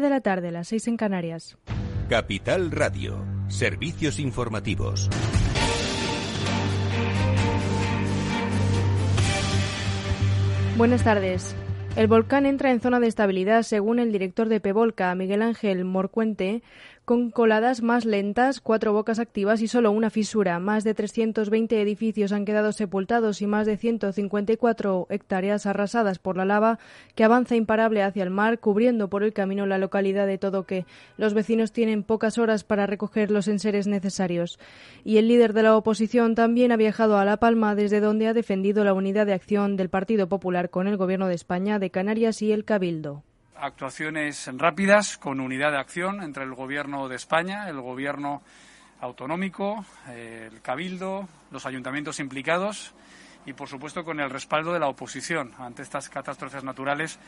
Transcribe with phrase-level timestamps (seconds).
[0.00, 1.58] de la tarde, las 6 en Canarias.
[2.08, 5.10] Capital Radio, servicios informativos.
[10.78, 11.54] Buenas tardes.
[11.94, 16.62] El volcán entra en zona de estabilidad, según el director de Pevolca, Miguel Ángel Morcuente,
[17.12, 20.58] con coladas más lentas, cuatro bocas activas y solo una fisura.
[20.60, 26.46] Más de 320 edificios han quedado sepultados y más de 154 hectáreas arrasadas por la
[26.46, 26.78] lava
[27.14, 30.86] que avanza imparable hacia el mar, cubriendo por el camino la localidad de Todoque.
[31.18, 34.58] Los vecinos tienen pocas horas para recoger los enseres necesarios.
[35.04, 38.32] Y el líder de la oposición también ha viajado a La Palma, desde donde ha
[38.32, 42.40] defendido la unidad de acción del Partido Popular con el Gobierno de España, de Canarias
[42.40, 43.22] y el Cabildo
[43.62, 48.42] actuaciones rápidas con unidad de acción entre el Gobierno de España, el Gobierno
[49.00, 52.92] autonómico, el Cabildo, los ayuntamientos implicados
[53.46, 55.52] y, por supuesto, con el respaldo de la oposición.
[55.58, 57.18] Ante estas catástrofes naturales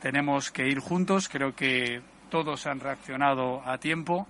[0.00, 1.28] tenemos que ir juntos.
[1.28, 4.28] Creo que todos han reaccionado a tiempo.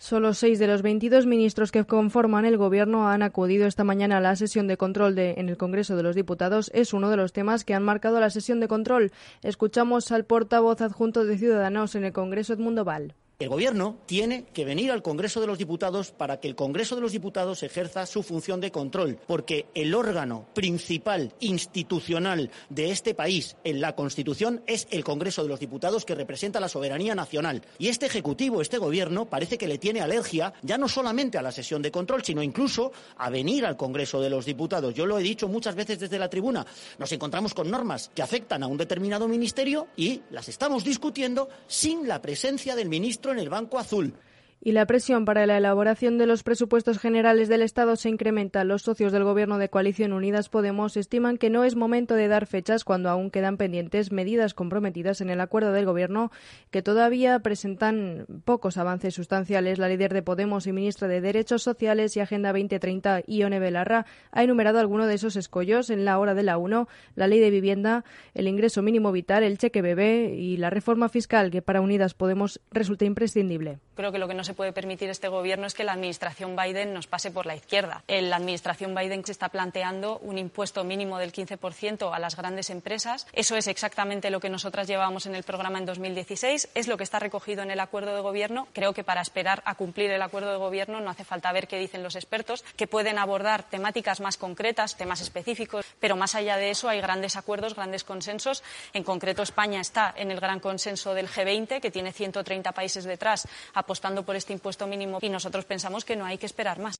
[0.00, 4.20] Solo seis de los 22 ministros que conforman el Gobierno han acudido esta mañana a
[4.22, 6.70] la sesión de control de, en el Congreso de los Diputados.
[6.72, 9.12] Es uno de los temas que han marcado la sesión de control.
[9.42, 13.14] Escuchamos al portavoz adjunto de Ciudadanos en el Congreso, Edmundo Val.
[13.40, 17.00] El Gobierno tiene que venir al Congreso de los Diputados para que el Congreso de
[17.00, 23.56] los Diputados ejerza su función de control, porque el órgano principal institucional de este país
[23.64, 27.62] en la Constitución es el Congreso de los Diputados que representa la soberanía nacional.
[27.78, 31.50] Y este Ejecutivo, este Gobierno, parece que le tiene alergia ya no solamente a la
[31.50, 34.92] sesión de control, sino incluso a venir al Congreso de los Diputados.
[34.92, 36.66] Yo lo he dicho muchas veces desde la tribuna.
[36.98, 42.06] Nos encontramos con normas que afectan a un determinado ministerio y las estamos discutiendo sin
[42.06, 44.14] la presencia del ministro en el Banco Azul
[44.62, 48.62] y la presión para la elaboración de los presupuestos generales del Estado se incrementa.
[48.64, 52.46] Los socios del Gobierno de Coalición Unidas Podemos estiman que no es momento de dar
[52.46, 56.30] fechas cuando aún quedan pendientes medidas comprometidas en el acuerdo del Gobierno
[56.70, 59.78] que todavía presentan pocos avances sustanciales.
[59.78, 64.42] La líder de Podemos y ministra de Derechos Sociales y Agenda 2030, Ione Belarra, ha
[64.42, 68.04] enumerado algunos de esos escollos en la hora de la 1, la ley de vivienda,
[68.34, 72.60] el ingreso mínimo vital, el cheque bebé y la reforma fiscal que para Unidas Podemos
[72.70, 73.78] resulta imprescindible.
[74.00, 76.94] Creo que lo que no se puede permitir este gobierno es que la administración Biden
[76.94, 78.02] nos pase por la izquierda.
[78.08, 83.26] La administración Biden se está planteando un impuesto mínimo del 15% a las grandes empresas.
[83.34, 86.70] Eso es exactamente lo que nosotras llevábamos en el programa en 2016.
[86.74, 88.68] Es lo que está recogido en el acuerdo de gobierno.
[88.72, 91.76] Creo que para esperar a cumplir el acuerdo de gobierno no hace falta ver qué
[91.76, 96.70] dicen los expertos, que pueden abordar temáticas más concretas, temas específicos, pero más allá de
[96.70, 98.62] eso hay grandes acuerdos, grandes consensos.
[98.94, 103.46] En concreto, España está en el gran consenso del G20, que tiene 130 países detrás
[103.90, 106.94] apostando por este impuesto mínimo y nosotros pensamos que no hay que esperar más.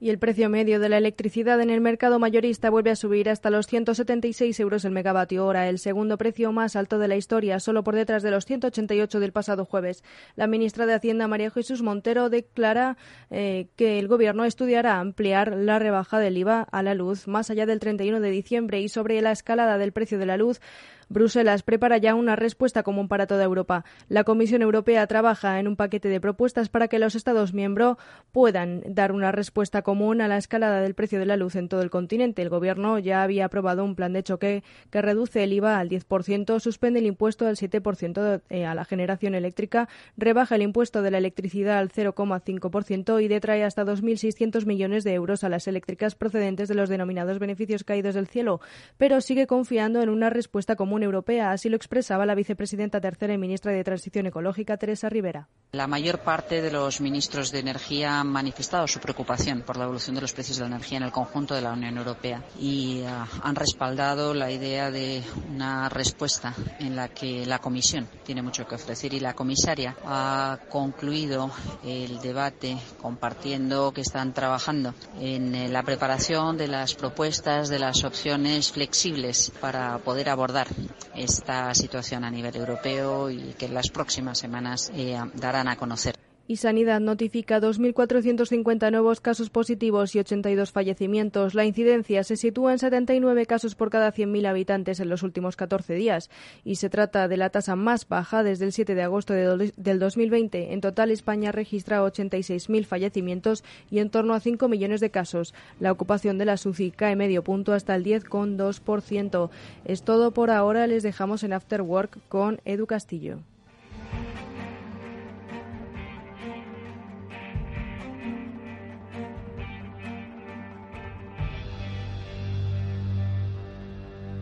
[0.00, 3.50] Y el precio medio de la electricidad en el mercado mayorista vuelve a subir hasta
[3.50, 7.82] los 176 euros el megavatio hora, el segundo precio más alto de la historia, solo
[7.82, 10.04] por detrás de los 188 del pasado jueves.
[10.36, 12.96] La ministra de Hacienda, María Jesús Montero, declara
[13.30, 17.66] eh, que el Gobierno estudiará ampliar la rebaja del IVA a la luz más allá
[17.66, 20.60] del 31 de diciembre y sobre la escalada del precio de la luz
[21.08, 23.84] Bruselas prepara ya una respuesta común para toda Europa.
[24.08, 27.96] La Comisión Europea trabaja en un paquete de propuestas para que los Estados miembros
[28.32, 31.82] puedan dar una respuesta común a la escalada del precio de la luz en todo
[31.82, 32.42] el continente.
[32.42, 36.60] El Gobierno ya había aprobado un plan de choque que reduce el IVA al 10%,
[36.60, 41.18] suspende el impuesto al 7% eh, a la generación eléctrica, rebaja el impuesto de la
[41.18, 46.74] electricidad al 0,5% y detrae hasta 2.600 millones de euros a las eléctricas procedentes de
[46.74, 48.60] los denominados beneficios caídos del cielo,
[48.96, 51.50] pero sigue confiando en una respuesta común Europea.
[51.50, 55.48] Así lo expresaba la vicepresidenta tercera y ministra de Transición Ecológica, Teresa Rivera.
[55.72, 60.14] La mayor parte de los ministros de Energía han manifestado su preocupación por la evolución
[60.14, 63.26] de los precios de la energía en el conjunto de la Unión Europea y uh,
[63.42, 68.76] han respaldado la idea de una respuesta en la que la Comisión tiene mucho que
[68.76, 71.50] ofrecer y la comisaria ha concluido
[71.84, 78.04] el debate compartiendo que están trabajando en eh, la preparación de las propuestas, de las
[78.04, 80.66] opciones flexibles para poder abordar
[81.14, 86.14] esta situación a nivel europeo y que las próximas semanas eh, darán a conocer
[86.48, 91.54] y Sanidad notifica 2.450 nuevos casos positivos y 82 fallecimientos.
[91.54, 95.94] La incidencia se sitúa en 79 casos por cada 100.000 habitantes en los últimos 14
[95.94, 96.30] días
[96.64, 100.72] y se trata de la tasa más baja desde el 7 de agosto del 2020.
[100.72, 105.54] En total, España registra 86.000 fallecimientos y en torno a 5 millones de casos.
[105.80, 109.50] La ocupación de la SUCI cae medio punto hasta el 10,2%.
[109.84, 110.86] Es todo por ahora.
[110.86, 113.40] Les dejamos en After Work con Edu Castillo.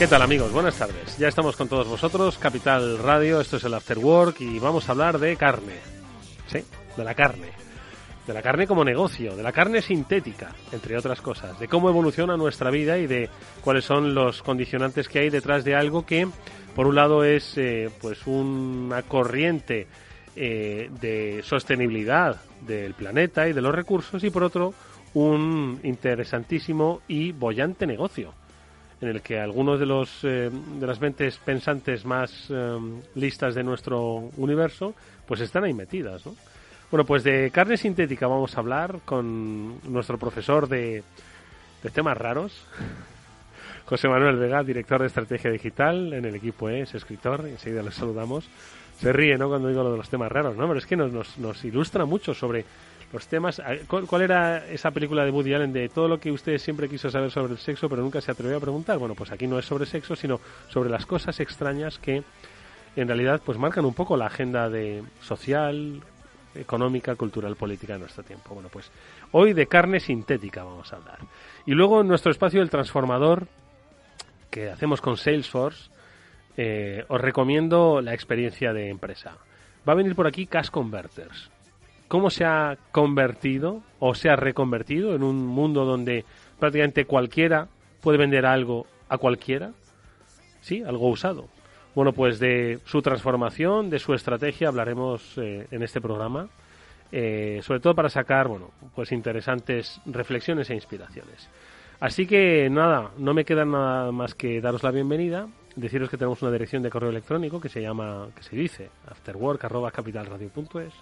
[0.00, 0.50] ¿Qué tal amigos?
[0.50, 1.18] Buenas tardes.
[1.18, 4.92] Ya estamos con todos vosotros, Capital Radio, esto es el After Work y vamos a
[4.92, 5.74] hablar de carne.
[6.46, 6.64] Sí,
[6.96, 7.48] de la carne.
[8.26, 12.38] De la carne como negocio, de la carne sintética, entre otras cosas, de cómo evoluciona
[12.38, 13.28] nuestra vida y de
[13.60, 16.26] cuáles son los condicionantes que hay detrás de algo que,
[16.74, 19.86] por un lado, es eh, pues una corriente
[20.34, 24.72] eh, de sostenibilidad del planeta y de los recursos y, por otro,
[25.12, 28.39] un interesantísimo y bollante negocio
[29.00, 32.78] en el que algunos de los eh, de las mentes pensantes más eh,
[33.14, 34.94] listas de nuestro universo
[35.26, 36.34] pues están ahí metidas ¿no?
[36.90, 41.02] bueno pues de carne sintética vamos a hablar con nuestro profesor de,
[41.94, 42.66] temas raros
[43.86, 48.48] José Manuel Vega director de estrategia digital en el equipo es escritor enseguida le saludamos.
[48.98, 51.10] Se ríe no cuando digo lo de los temas raros no pero es que nos,
[51.10, 52.64] nos, nos ilustra mucho sobre
[53.12, 53.60] los temas.
[53.86, 57.30] ¿Cuál, era esa película de Woody Allen de todo lo que usted siempre quiso saber
[57.30, 58.98] sobre el sexo, pero nunca se atrevió a preguntar?
[58.98, 62.22] Bueno, pues aquí no es sobre sexo, sino sobre las cosas extrañas que
[62.96, 66.02] en realidad pues marcan un poco la agenda de social,
[66.54, 68.54] económica, cultural, política de nuestro tiempo.
[68.54, 68.90] Bueno, pues
[69.32, 71.18] hoy de carne sintética vamos a hablar.
[71.66, 73.46] Y luego en nuestro espacio el transformador
[74.50, 75.90] que hacemos con Salesforce,
[76.56, 79.36] eh, os recomiendo la experiencia de empresa.
[79.88, 81.50] Va a venir por aquí Cash Converters
[82.10, 86.24] cómo se ha convertido o se ha reconvertido en un mundo donde
[86.58, 87.68] prácticamente cualquiera
[88.00, 89.70] puede vender algo a cualquiera,
[90.60, 91.46] sí, algo usado.
[91.94, 96.48] Bueno, pues de su transformación, de su estrategia hablaremos eh, en este programa,
[97.12, 101.48] eh, sobre todo para sacar, bueno, pues interesantes reflexiones e inspiraciones.
[102.00, 105.46] Así que nada, no me queda nada más que daros la bienvenida,
[105.76, 110.92] deciros que tenemos una dirección de correo electrónico que se llama, que se dice, afterwork@capitalradio.es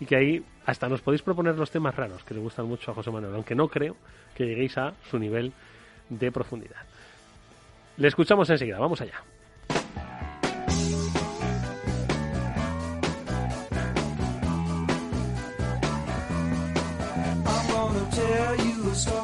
[0.00, 2.94] y que ahí hasta nos podéis proponer los temas raros que le gustan mucho a
[2.94, 3.96] José Manuel, aunque no creo
[4.34, 5.52] que lleguéis a su nivel
[6.08, 6.82] de profundidad.
[7.98, 9.22] Le escuchamos enseguida, vamos allá.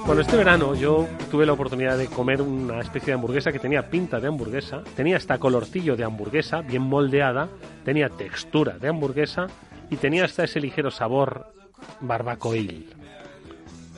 [0.07, 3.91] Bueno, este verano yo tuve la oportunidad de comer una especie de hamburguesa que tenía
[3.91, 7.49] pinta de hamburguesa, tenía hasta colorcillo de hamburguesa, bien moldeada,
[7.85, 9.49] tenía textura de hamburguesa
[9.91, 11.53] y tenía hasta ese ligero sabor
[12.01, 12.93] barbacoil.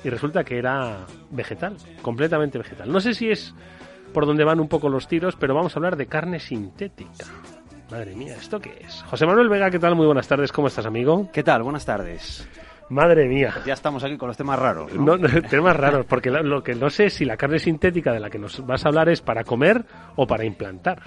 [0.05, 2.91] Y resulta que era vegetal, completamente vegetal.
[2.91, 3.55] No sé si es
[4.13, 7.27] por donde van un poco los tiros, pero vamos a hablar de carne sintética.
[7.91, 9.03] Madre mía, ¿esto qué es?
[9.05, 9.95] José Manuel Vega, ¿qué tal?
[9.95, 11.31] Muy buenas tardes, ¿cómo estás, amigo?
[11.33, 11.63] ¿Qué tal?
[11.63, 12.47] Buenas tardes.
[12.91, 13.55] Madre mía.
[13.67, 14.93] Ya estamos aquí con los temas raros.
[14.95, 15.19] No,
[15.51, 18.39] temas raros, porque lo, que no sé es si la carne sintética de la que
[18.39, 19.85] nos vas a hablar es para comer
[20.17, 21.03] o para implantar.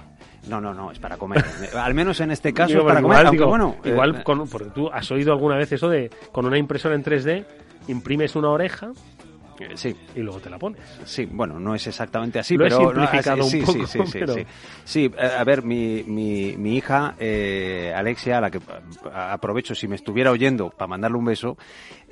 [0.47, 1.43] No, no, no, es para comer.
[1.75, 3.33] Al menos en este caso es para comer.
[3.33, 6.95] Igual, bueno, igual eh, porque tú has oído alguna vez eso de con una impresora
[6.95, 7.45] en 3D
[7.87, 8.91] imprimes una oreja
[9.61, 9.95] eh, sí.
[10.15, 10.81] Y luego te la pones.
[11.05, 12.77] Sí, bueno, no es exactamente así, Lo pero...
[12.77, 14.45] He simplificado sí, un poco, sí, sí, sí,
[14.83, 15.11] sí.
[15.17, 18.59] Eh, a ver, mi, mi, mi hija, eh, Alexia, a la que
[19.13, 21.57] aprovecho si me estuviera oyendo para mandarle un beso,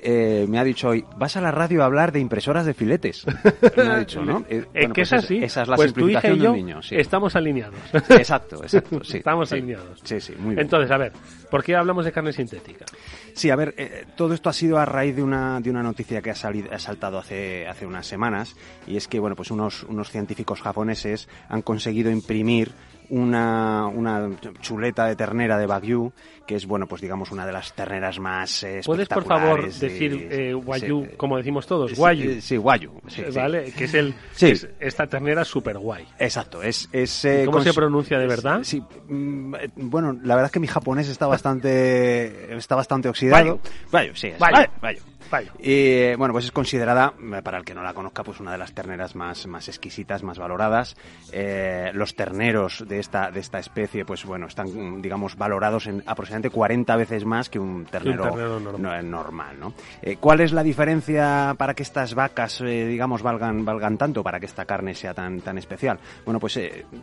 [0.02, 3.24] eh, me ha dicho hoy, vas a la radio a hablar de impresoras de filetes.
[3.76, 4.44] Me ha dicho, ¿no?
[4.48, 5.38] Eh, es que pues es así.
[5.42, 6.82] Esa es la pues simplificación tu hija y yo del niño.
[6.82, 6.96] Sí.
[6.96, 7.78] Estamos alineados.
[8.08, 9.04] Exacto, exacto.
[9.04, 9.56] Sí, estamos sí.
[9.56, 10.00] alineados.
[10.02, 10.60] Sí, sí, muy bien.
[10.60, 11.12] Entonces, a ver,
[11.50, 12.86] ¿por qué hablamos de carne sintética?
[13.34, 16.22] Sí, a ver, eh, todo esto ha sido a raíz de una, de una noticia
[16.22, 19.84] que ha, salido, ha saltado hace, hace unas semanas y es que, bueno, pues unos,
[19.84, 22.72] unos científicos japoneses han conseguido imprimir
[23.10, 26.12] una, una chuleta de ternera de Wagyu,
[26.46, 30.28] que es, bueno, pues digamos una de las terneras más eh, ¿Puedes, por favor, decir
[30.30, 31.98] eh, Wagyu, como decimos todos?
[31.98, 32.40] Wagyu.
[32.40, 33.00] Sí, Wagyu.
[33.34, 33.72] ¿Vale?
[33.72, 36.06] Que es, el, es esta ternera super guay.
[36.18, 36.62] Exacto.
[36.62, 38.60] Es, es ¿Cómo se pronuncia de verdad?
[38.62, 43.60] Sí, mm, bueno, la verdad es que mi japonés está bastante, está bastante oxidado.
[43.92, 44.32] Wagyu, sí.
[44.38, 45.02] Wagyu.
[45.58, 48.72] Y bueno, pues es considerada, para el que no la conozca, pues una de las
[48.72, 50.96] terneras más, más exquisitas, más valoradas.
[51.32, 56.50] Eh, los terneros de esta, de esta especie, pues bueno, están, digamos, valorados en aproximadamente
[56.50, 58.60] 40 veces más que un ternero,
[59.02, 59.60] normal.
[59.60, 59.74] ¿no?
[60.02, 64.40] Eh, ¿Cuál es la diferencia para que estas vacas, eh, digamos, valgan, valgan tanto, para
[64.40, 65.98] que esta carne sea tan, tan especial?
[66.24, 66.58] Bueno, pues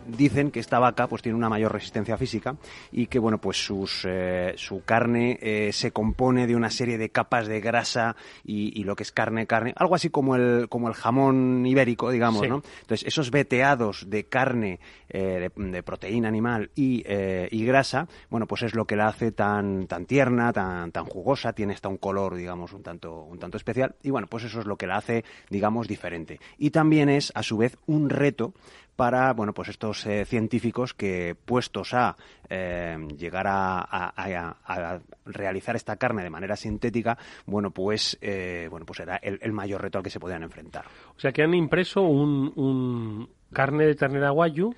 [0.08, 2.56] dicen que esta vaca pues tiene una mayor resistencia física
[2.92, 4.08] y que, bueno, pues sus,
[4.56, 8.07] su carne se compone de una serie de capas de grasa
[8.44, 12.48] y, lo que es carne, carne, algo así como el, como el jamón ibérico, digamos,
[12.48, 12.62] ¿no?
[12.82, 18.64] Entonces, esos veteados de carne, eh, de, proteína animal y, eh, y, grasa, bueno, pues
[18.64, 22.36] es lo que la hace tan, tan tierna, tan, tan jugosa, tiene hasta un color,
[22.36, 25.24] digamos, un tanto, un tanto especial, y bueno, pues eso es lo que la hace,
[25.50, 26.40] digamos, diferente.
[26.58, 28.54] Y también es, a su vez, un reto
[28.98, 32.18] para bueno pues estos eh, científicos que puestos a
[32.50, 39.16] eh, llegar a, realizar esta carne de manera sintética bueno pues eh, bueno pues era
[39.18, 40.86] el, mayor reto al que se podían enfrentar.
[41.16, 44.74] O sea que han impreso un, un carne de ternera guayu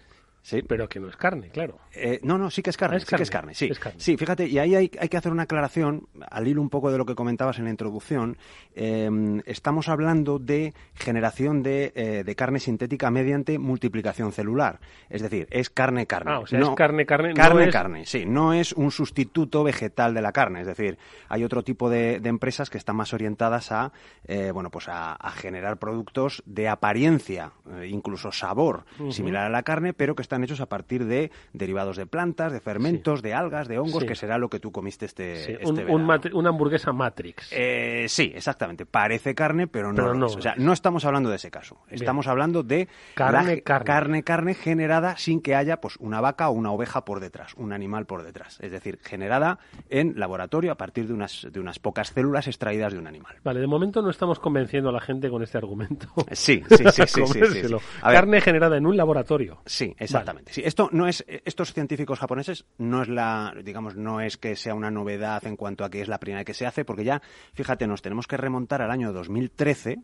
[0.50, 0.64] Sí.
[0.64, 1.78] Pero que no es carne, claro.
[1.94, 3.70] Eh, no, no, sí que es carne, sí que es carne, sí.
[3.98, 7.06] Sí, fíjate, y ahí hay, que hacer una aclaración, al hilo un poco de lo
[7.06, 8.36] que comentabas en la introducción.
[8.74, 14.80] Em, estamos hablando de generación de, eh, de, carne sintética mediante multiplicación celular.
[15.08, 16.32] Es decir, es carne, carne.
[16.32, 17.36] Ah, o sea, es carne, carne.
[17.36, 18.26] Carne, no carne, sí.
[18.26, 20.62] No es un sustituto vegetal de la carne.
[20.62, 23.92] Es decir, hay otro tipo de, empresas que están más orientadas a,
[24.26, 27.52] eh, bueno, pues a, generar productos de apariencia,
[27.88, 32.06] incluso sabor, similar a la carne, pero que están hechos a partir de derivados de
[32.06, 35.86] plantas, de fermentos, de algas, de hongos, que será lo que tú comiste este, este
[35.86, 37.50] un, una hamburguesa Matrix.
[37.52, 38.86] Eh, sí, exactamente.
[38.86, 41.78] Parece carne, pero no, no O sea, no estamos hablando de ese caso.
[41.90, 44.24] Estamos hablando de carne, carne.
[44.24, 48.06] carne, generada sin que haya pues una vaca o una oveja por detrás, un animal
[48.06, 48.60] por detrás.
[48.62, 53.00] Es decir, generada en laboratorio a partir de unas, de unas pocas células extraídas de
[53.00, 53.38] un animal.
[53.44, 56.08] Vale, de momento no estamos convenciendo a la gente con este argumento.
[56.32, 59.60] Sí, sí, sí, sí, sí, Carne generada en un laboratorio.
[59.66, 60.19] Sí, exacto.
[60.20, 60.54] Exactamente.
[60.54, 64.74] Sí, esto no es estos científicos japoneses no es la digamos no es que sea
[64.74, 67.22] una novedad en cuanto a que es la primera que se hace porque ya
[67.54, 70.00] fíjate nos tenemos que remontar al año 2013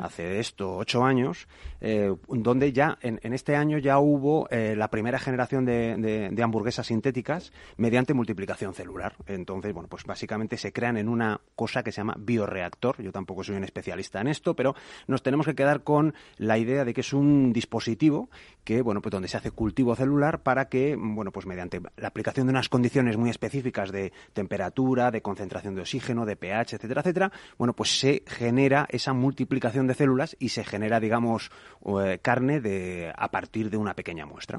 [0.00, 1.48] hace esto ocho años
[1.80, 7.52] eh, donde ya en, este año ya hubo eh, la primera generación de, hamburguesas sintéticas
[7.76, 9.14] mediante multiplicación celular.
[9.26, 13.02] Entonces bueno pues básicamente se crean en una cosa que se llama bioreactor.
[13.02, 14.74] Yo tampoco soy un especialista en esto pero
[15.06, 18.30] nos tenemos que quedar con la idea de que es un dispositivo
[18.64, 22.46] que bueno pues donde se hace cultivo celular para que, bueno, pues mediante la aplicación
[22.46, 27.32] de unas condiciones muy específicas de temperatura, de concentración de oxígeno, de pH, etcétera, etcétera,
[27.58, 31.50] bueno, pues se genera esa multiplicación de células y se genera, digamos,
[31.84, 34.56] eh, carne de, a partir de una pequeña muestra.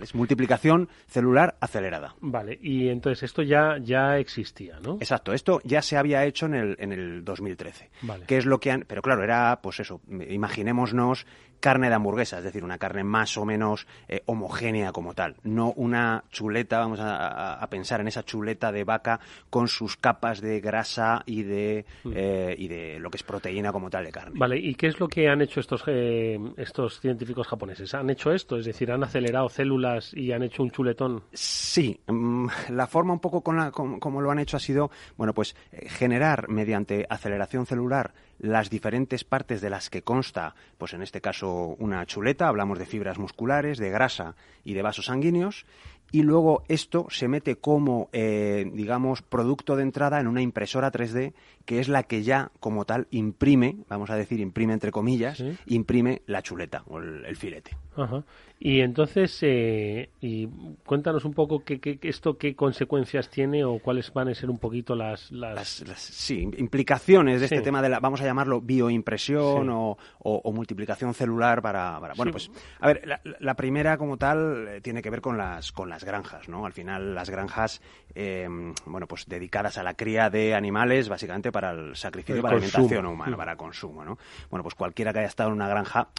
[0.00, 2.14] Es multiplicación celular acelerada.
[2.20, 4.94] Vale, y entonces esto ya, ya existía, ¿no?
[5.00, 7.90] Exacto, esto ya se había hecho en el, en el 2013.
[8.02, 8.26] Vale.
[8.26, 11.26] Que es lo que han, pero claro, era, pues eso, imaginémonos
[11.60, 15.72] carne de hamburguesa, es decir, una carne más o menos eh, homogénea como tal, no
[15.76, 21.22] una chuleta, vamos a, pensar en esa chuleta de vaca con sus capas de grasa
[21.24, 22.12] y de, mm.
[22.14, 24.32] eh, y de lo que es proteína como tal de carne.
[24.38, 27.94] Vale, ¿y qué es lo que han hecho estos, eh, estos científicos japoneses?
[27.94, 28.56] ¿Han hecho esto?
[28.56, 31.22] Es decir, ¿han acelerado células y han hecho un chuletón?
[31.32, 35.32] Sí, mm, la forma un poco con la, como lo han hecho ha sido, bueno,
[35.32, 41.20] pues generar mediante aceleración celular las diferentes partes de las que consta, pues en este
[41.20, 45.66] caso una chuleta, hablamos de fibras musculares, de grasa y de vasos sanguíneos,
[46.12, 51.34] y luego esto se mete como, eh, digamos, producto de entrada en una impresora 3D,
[51.64, 56.22] que es la que ya como tal imprime, vamos a decir, imprime entre comillas, imprime
[56.26, 57.76] la chuleta o el, filete.
[58.02, 58.24] Ajá.
[58.62, 60.46] Y entonces, eh, y
[60.84, 64.94] cuéntanos un poco qué, esto qué consecuencias tiene o cuáles van a ser un poquito
[64.94, 65.32] las...
[65.32, 65.82] las...
[65.96, 71.62] sí, implicaciones de este tema de la, vamos a llamarlo bioimpresión o, o, multiplicación celular
[71.62, 71.98] para...
[72.14, 75.88] bueno, pues, a ver, la, primera como tal eh, tiene que ver con las, con
[75.88, 76.66] las granjas, ¿no?
[76.66, 77.80] Al final, las granjas,
[78.14, 82.62] em, bueno, pues dedicadas a la cría de animales, básicamente para el sacrificio, para la
[82.62, 84.18] alimentación humana, para consumo, ¿no?
[84.50, 86.10] Bueno, pues cualquiera que haya estado en una granja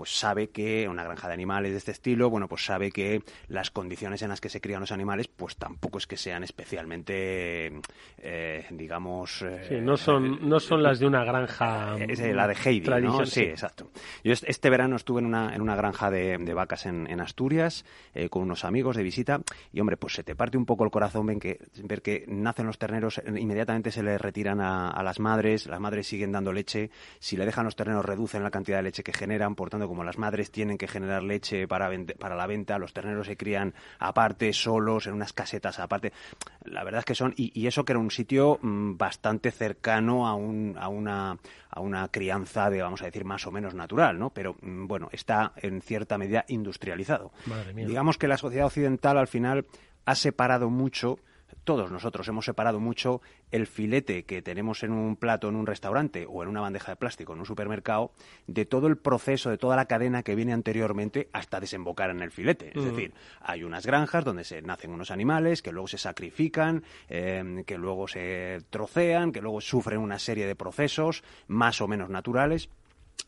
[0.00, 3.70] pues sabe que una granja de animales de este estilo, bueno, pues sabe que las
[3.70, 7.70] condiciones en las que se crían los animales, pues tampoco es que sean especialmente,
[8.16, 9.42] eh, digamos...
[9.42, 11.98] Eh, sí, no son, no son las de una granja...
[11.98, 13.26] Eh, la de Heidi, ¿no?
[13.26, 13.90] Sí, exacto.
[14.24, 17.84] Yo este verano estuve en una, en una granja de, vacas en, Asturias
[18.30, 21.26] con unos amigos de visita y, hombre, pues se te parte un poco el corazón
[21.26, 25.78] ven que, ver que nacen los terneros, inmediatamente se les retiran a, las madres, las
[25.78, 29.12] madres siguen dando leche, si le dejan los terneros reducen la cantidad de leche que
[29.12, 32.92] generan, por tanto, como las madres tienen que generar leche para, para la venta, los
[32.92, 36.12] terneros se crían aparte, solos, en unas casetas aparte.
[36.64, 40.34] La verdad es que son, y, eso que era un sitio mm, bastante cercano a,
[40.34, 44.30] un, a, una, a una crianza de, vamos a decir, más o menos natural, ¿no?
[44.30, 47.32] Pero, mm, bueno, está en cierta medida industrializado.
[47.74, 49.66] Digamos que la sociedad occidental al final
[50.04, 51.18] ha separado mucho
[51.64, 56.26] todos nosotros hemos separado mucho el filete que tenemos en un plato en un restaurante
[56.28, 58.12] o en una bandeja de plástico en un supermercado
[58.46, 62.30] de todo el proceso, de toda la cadena que viene anteriormente hasta desembocar en el
[62.30, 62.72] filete.
[62.74, 67.64] Es decir, hay unas granjas donde se nacen unos animales que luego se sacrifican, em,
[67.64, 72.68] que luego se trocean, que luego sufren una serie de procesos más o menos naturales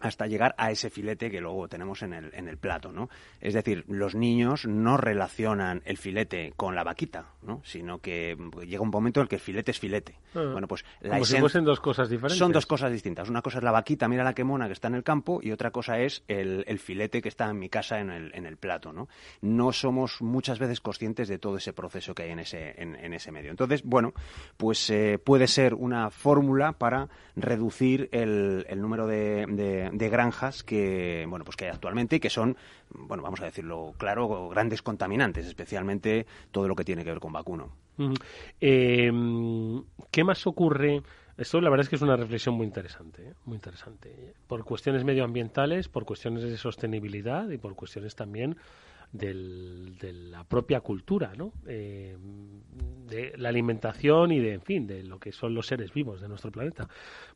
[0.03, 3.09] hasta llegar a ese filete que luego tenemos en el, en el plato, ¿no?
[3.41, 7.61] Es decir, los niños no relacionan el filete con la vaquita, ¿no?
[7.65, 10.19] Sino que llega un momento en el que el filete es filete.
[10.35, 10.49] Ah.
[10.53, 12.39] bueno, pues la Como si fuesen dos cosas diferentes.
[12.39, 13.29] Son dos cosas distintas.
[13.29, 15.53] Una cosa es la vaquita, mira la que mona que está en el campo, y
[15.53, 18.57] otra cosa es el, el filete que está en mi casa en el, en el
[18.57, 19.09] plato, ¿no?
[19.41, 23.31] No somos muchas veces conscientes de todo ese proceso que hay en ese, en, ese
[23.31, 23.51] medio.
[23.51, 24.15] Entonces, bueno,
[24.57, 31.27] pues eh, puede ser una fórmula para reducir el, el número de de, granjas que,
[31.29, 32.57] bueno, pues que hay actualmente y que son,
[32.91, 37.33] bueno, vamos a decirlo claro, grandes contaminantes, especialmente todo lo que tiene que ver con
[37.33, 37.73] vacuno.
[38.61, 41.03] Em, ¿Qué más ocurre?
[41.37, 43.35] Esto la verdad es que es una reflexión muy interesante, ¿eh?
[43.47, 44.35] muy interesante.
[44.47, 48.57] Por cuestiones medioambientales, por cuestiones de sostenibilidad y por cuestiones también
[49.13, 51.53] de la propia cultura, ¿no?
[51.67, 52.17] Eh,
[53.09, 56.29] de la alimentación y de, en fin, de lo que son los seres vivos de
[56.29, 56.89] nuestro planeta.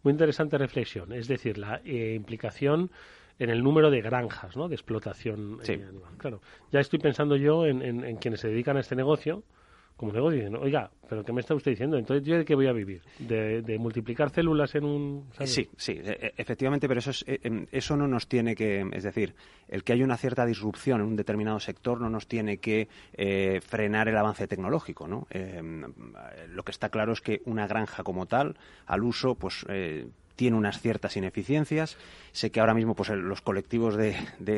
[0.02, 2.90] Muy interesante reflexión, es decir, la eh, implicación
[3.38, 4.68] en el número de granjas, ¿no?
[4.68, 6.12] De explotación eh, animal.
[6.16, 6.40] Claro,
[6.72, 9.42] ya estoy pensando yo en, en, quienes se dedican a este negocio
[9.96, 11.96] como negocio, dicen, oiga, pero ¿qué me está usted diciendo?
[11.96, 13.02] Entonces, ¿yo de qué voy a vivir?
[13.18, 15.24] ¿De, multiplicar células en un...?
[15.44, 18.84] Sí, sí, e, e, efectivamente, pero eso, es, e, em, eso no nos tiene que...
[18.92, 19.34] Es decir,
[19.68, 23.60] el que haya una cierta disrupción en un determinado sector no nos tiene que eh,
[23.60, 25.26] frenar el avance tecnológico, ¿no?
[25.30, 25.84] Em,
[26.48, 29.64] lo que está claro es que una granja como tal, al uso, pues...
[29.68, 31.96] Eh, tiene unas ciertas ineficiencias.
[32.32, 34.14] Sé que ahora mismo pues los colectivos de,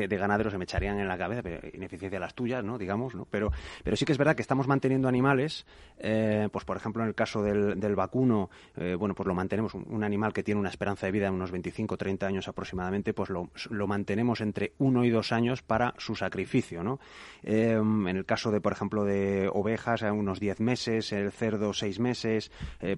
[0.09, 2.77] ganaderos se me echarían en la cabeza, pero ineficiencia las tuyas, ¿no?
[2.77, 3.25] Digamos, ¿no?
[3.31, 3.51] Pero,
[3.83, 5.65] pero sí que es verdad que estamos manteniendo animales,
[5.97, 9.73] eh, pues por ejemplo en el caso del, del vacuno, eh, bueno, pues lo mantenemos,
[9.73, 13.13] un, animal que tiene una esperanza de vida de unos 25 o 30 años aproximadamente,
[13.13, 16.99] pues lo, lo, mantenemos entre uno y dos años para su sacrificio, ¿no?
[17.43, 21.99] Eh, en el caso de, por ejemplo, de ovejas, unos 10 meses, el cerdo 6
[21.99, 22.51] meses,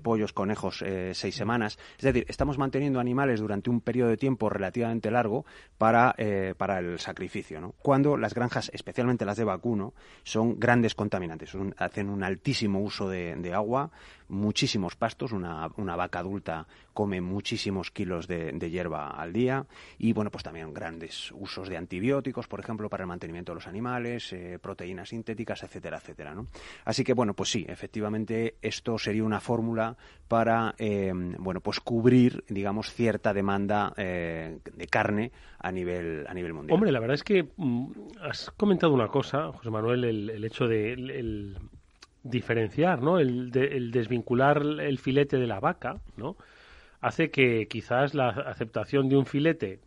[0.04, 1.80] pollos, conejos 6 semanas.
[1.97, 5.45] Es decir, estamos manteniendo teniendo animales durante un periodo de tiempo relativamente largo
[5.77, 7.62] para, eh, para el sacrificio.
[7.62, 7.75] ¿no?
[7.84, 13.31] Cuando las granjas, especialmente las de vacuno, son grandes contaminantes, hacen un altísimo uso de,
[13.38, 13.91] de agua,
[14.28, 19.65] muchísimos pastos, una, una vaca adulta come muchísimos kilos de, hierba al día
[19.98, 23.67] y bueno, pues también grandes usos de antibióticos, por ejemplo, para el mantenimiento de los
[23.67, 26.34] animales, eh, proteínas sintéticas, etcétera, etcétera.
[26.34, 26.48] ¿no?
[26.86, 32.44] Así que bueno, pues sí, efectivamente esto sería una fórmula para eh, bueno, pues cubrir,
[32.48, 36.74] digamos, cierta demanda eh, de carne a nivel a nivel mundial.
[36.74, 37.91] Hombre, la verdad es que mm,
[38.22, 40.94] has comentado una cosa, José Manuel, el, hecho de
[42.23, 43.19] diferenciar, ¿no?
[43.19, 46.38] El, el, desvincular el filete de la vaca, ¿no?
[46.99, 49.79] Hace que quizás la aceptación de un filete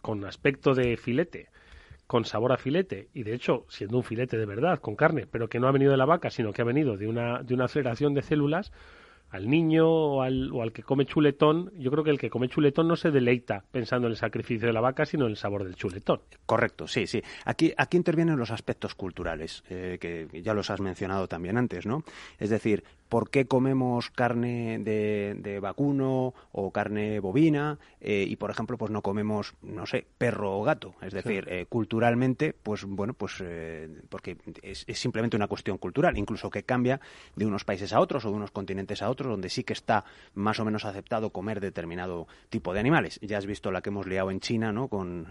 [0.00, 1.48] con aspecto de filete,
[2.06, 5.48] con sabor a filete, y de hecho siendo un filete de verdad, con carne, pero
[5.48, 7.66] que no ha venido de la vaca, sino que ha venido de una, de una
[7.66, 8.72] aceleración de células,
[9.32, 12.48] al niño o al, o al, que come chuletón, yo creo que el que come
[12.48, 15.64] chuletón no se deleita pensando en el sacrificio de la vaca, sino en el sabor
[15.64, 16.20] del chuletón.
[16.44, 17.22] Correcto, sí, sí.
[17.46, 22.04] Aquí, aquí intervienen los aspectos culturales, eh, que ya los has mencionado también antes, ¿no?
[22.38, 28.78] Es decir, ¿por qué comemos carne de, vacuno o carne bovina eh, y, por ejemplo,
[28.78, 30.94] pues no comemos, no sé, perro o gato?
[31.02, 33.44] Es decir, eh, culturalmente, pues bueno, pues
[34.08, 37.02] porque es, es simplemente una cuestión cultural, incluso que cambia
[37.36, 40.06] de unos países a otros o de unos continentes a otros donde sí que está
[40.32, 43.20] más o menos aceptado comer determinado tipo de animales.
[43.20, 44.88] Ya has visto la que hemos liado en China, ¿no?
[44.88, 45.26] Con,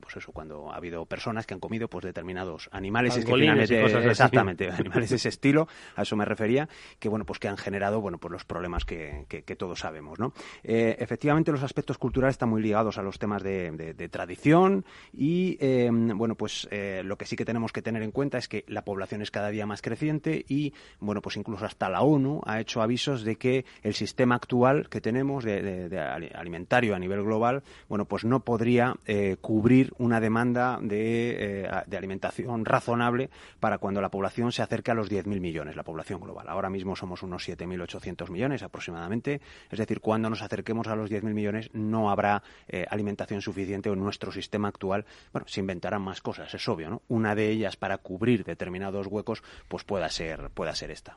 [0.00, 3.16] pues eso, cuando ha habido personas que han comido pues determinados animales.
[3.16, 6.68] Es que finalmente, exactamente, animales de ese estilo, a eso me refería,
[7.00, 10.32] que bueno, pues que han generado bueno, pues los problemas que, que, todos sabemos, ¿no?
[10.62, 15.56] Eh, efectivamente, los aspectos culturales están muy ligados a los temas de, de, tradición y
[15.60, 18.64] em, bueno, pues eh, lo que sí que tenemos que tener en cuenta es que
[18.68, 22.60] la población es cada día más creciente y bueno, pues incluso hasta la ONU ha
[22.60, 28.04] hecho avisos de que el sistema actual que tenemos de, alimentario a nivel global, bueno,
[28.04, 34.52] pues no podría eh, cubrir una demanda de, de alimentación razonable para cuando la población
[34.52, 36.48] se acerque a los 10.000 millones, la población global.
[36.48, 39.40] Ahora mismo somos unos 7.800 millones aproximadamente.
[39.70, 43.98] Es decir, cuando nos acerquemos a los 10.000 millones no habrá eh, alimentación suficiente en
[43.98, 45.06] nuestro sistema actual.
[45.32, 47.02] Bueno, se inventarán más cosas, es obvio, ¿no?
[47.08, 51.16] Una de ellas para cubrir determinados huecos, pues pueda ser, pueda ser esta.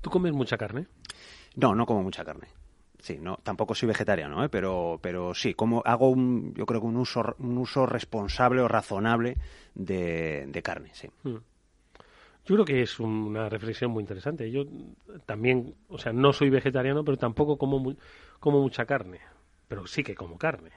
[0.00, 0.86] ¿Tú comes mucha carne?
[1.56, 2.48] No, no como mucha carne.
[3.00, 4.48] Sí, no, tampoco soy vegetariano, ¿eh?
[4.48, 8.68] pero, pero sí, como hago un, yo creo que un uso, un uso responsable o
[8.68, 9.36] razonable
[9.74, 11.08] de, carne, sí.
[11.22, 11.36] Hmm.
[12.46, 14.50] Yo creo que es una reflexión muy interesante.
[14.50, 14.64] Yo
[15.26, 17.96] también, o sea, no soy vegetariano, pero tampoco como,
[18.38, 19.20] como mucha carne.
[19.66, 20.70] Pero sí que como carne.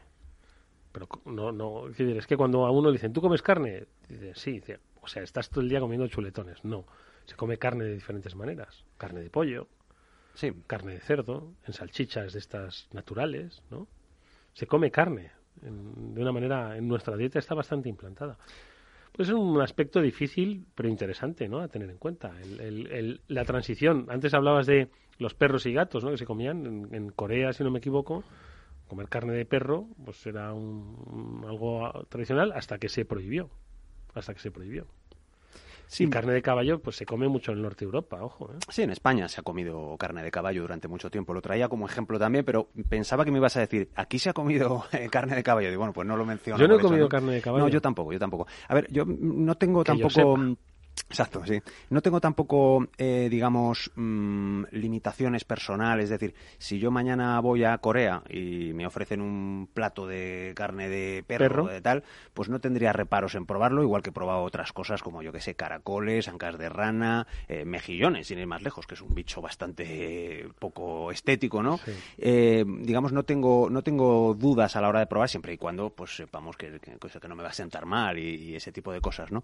[0.92, 3.86] Pero no, no, es que cuando a uno le dicen, ¿tú comes carne?
[4.08, 6.66] Dice, sí, dice, o sea, estás todo el día comiendo chuletones.
[6.66, 6.86] No,
[7.26, 8.84] se come carne de diferentes maneras.
[8.98, 9.68] Carne de pollo,
[10.34, 10.52] sí.
[10.66, 13.88] carne de cerdo, en salchichas de estas naturales, ¿no?
[14.54, 18.38] Se come carne de una manera, en nuestra dieta está bastante implantada.
[19.20, 21.60] Pues es un aspecto difícil, pero interesante, ¿no?
[21.60, 22.32] A tener en cuenta.
[23.28, 24.06] la transición.
[24.08, 26.12] Antes hablabas de los perros y gatos, ¿no?
[26.12, 28.24] Que se comían en, Corea, si no me equivoco.
[28.88, 33.50] Comer carne de perro, pues era un, algo tradicional hasta que se prohibió.
[34.14, 34.88] Hasta que se prohibió.
[35.90, 36.08] Sí.
[36.08, 38.52] carne de caballo, pues se come mucho en Norte Europa, ojo.
[38.54, 38.58] ¿eh?
[38.70, 41.34] Sí, en España se ha comido carne de caballo durante mucho tiempo.
[41.34, 44.34] Lo traía como ejemplo también, pero pensaba que me ibas a decir, aquí se ha
[44.34, 45.72] comido eh, carne de caballo.
[45.72, 46.62] Y bueno, pues no lo menciono.
[46.62, 47.66] Yo no he comido carne de caballo.
[47.66, 48.46] No, yo tampoco, yo tampoco.
[48.68, 50.38] A ver, yo no tengo tampoco
[51.08, 51.62] Exacto, sí.
[51.90, 56.06] No tengo tampoco, eh, digamos, mm, limitaciones personales.
[56.06, 60.90] Es decir, si yo mañana voy a Corea y me ofrecen un plato de carne
[60.90, 64.44] de perro, o de tal, pues no tendría reparos en probarlo, igual que he probado
[64.44, 68.62] otras cosas como, yo que sé, caracoles, ancas de rana, eh, mejillones, sin ir más
[68.62, 71.80] lejos, que es un bicho bastante poco estético, ¿no?
[72.18, 75.90] Eh, digamos, no tengo, no tengo dudas a la hora de probar, siempre y cuando,
[75.90, 78.92] pues sepamos que, que, que no me va a sentar mal y, y ese tipo
[78.92, 79.44] de cosas, ¿no?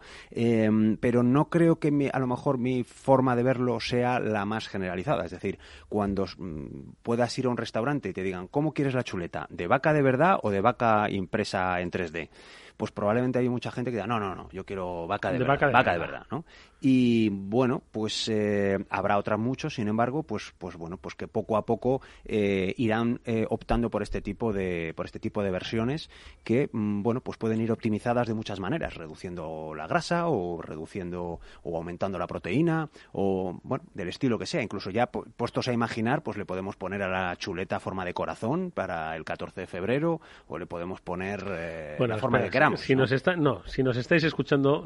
[1.00, 5.26] pero no creo que a lo mejor mi forma de verlo sea la más generalizada.
[5.26, 9.04] Es decir, cuando mm, puedas ir a un restaurante y te digan, ¿cómo quieres la
[9.04, 9.48] chuleta?
[9.50, 12.30] ¿De vaca de verdad o de vaca impresa en 3D?
[12.78, 15.72] pues probablemente hay mucha gente que diga, no, no, no, yo quiero vaca de, verdad,
[15.72, 16.44] vaca de, verdad, ¿no?
[16.88, 21.58] Y bueno, pues eh, habrá otras muchos, sin embargo, pues, pues bueno, pues que poco
[21.58, 26.12] a poco eh, irán eh, optando por este tipo de, por este tipo de versiones
[26.44, 31.40] que, mm, bueno, pues pueden ir optimizadas de muchas maneras, reduciendo la grasa o reduciendo
[31.64, 34.62] o aumentando la proteína o, bueno, del estilo que sea.
[34.62, 38.70] Incluso ya puestos a imaginar, pues le podemos poner a la chuleta forma de corazón
[38.70, 43.36] para el 14 de febrero o le podemos poner la forma de si Nos está,
[43.36, 44.86] no, si nos estáis escuchando,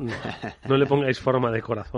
[0.65, 1.88] no, le pongáis forma de corazón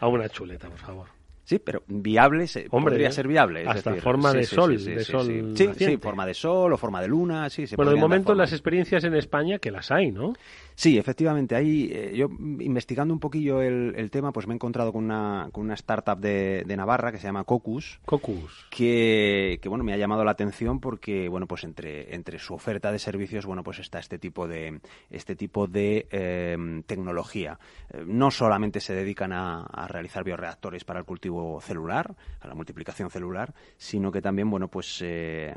[0.00, 1.15] a una chuleta, por favor.
[1.46, 3.64] Sí, pero viable Hombre, podría ser viable.
[3.68, 5.54] hasta forma de sol, de sol.
[5.56, 7.66] Sí, sí, forma de sol o forma de luna, sí.
[7.76, 10.32] bueno, de momento las experiencias en España que las hay, ¿no?
[10.74, 11.54] Sí, efectivamente.
[11.54, 15.64] Ahí, eh, yo investigando un poquillo el, tema, pues me he encontrado con una, con
[15.64, 18.00] una startup de, Navarra que se llama Cocus.
[18.04, 18.66] Cocus.
[18.68, 22.92] Que, que, bueno, me ha llamado la atención porque, bueno, pues entre, entre su oferta
[22.92, 24.80] de servicios, bueno, pues está este tipo de,
[25.10, 27.58] este tipo de em, tecnología.
[27.90, 32.54] Eh, no solamente se dedican a, a realizar bioreactores para el cultivo celular, a la
[32.54, 35.54] multiplicación celular, sino que también, bueno, pues eh,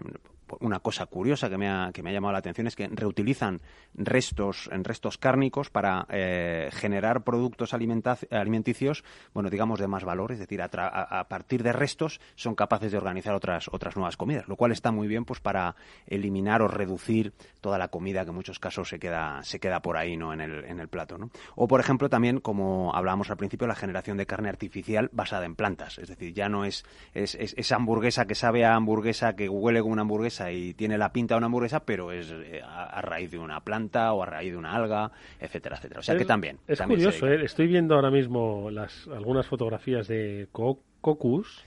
[0.60, 3.62] una cosa curiosa que me, ha, que me ha llamado la atención es que reutilizan
[3.94, 10.62] restos, restos cárnicos para eh, generar productos alimenticios, bueno, digamos de más valor, es decir,
[10.62, 14.92] a, partir de restos son capaces de organizar otras, otras nuevas comidas, lo cual está
[14.92, 15.76] muy bien pues para
[16.08, 19.98] eliminar o reducir toda la comida que en muchos casos se queda, se queda por
[19.98, 20.34] ahí, ¿no?
[20.34, 21.30] En el, en el plato, ¿no?
[21.56, 25.56] O, por ejemplo, también, como hablábamos al principio, la generación de carne artificial basada en
[25.56, 29.50] plantas, es decir, ya no es, es, es esa hamburguesa que sabe a hamburguesa, que
[29.50, 33.02] huele como una hamburguesa, y tiene la pinta de una hamburguesa, pero es eh, a,
[33.02, 36.00] raíz de una planta o a raíz de una alga, etcétera, etcétera.
[36.00, 36.60] O sea que también.
[36.68, 37.44] Es curioso, ¿eh?
[37.44, 41.66] estoy viendo ahora mismo las algunas fotografías de Cocus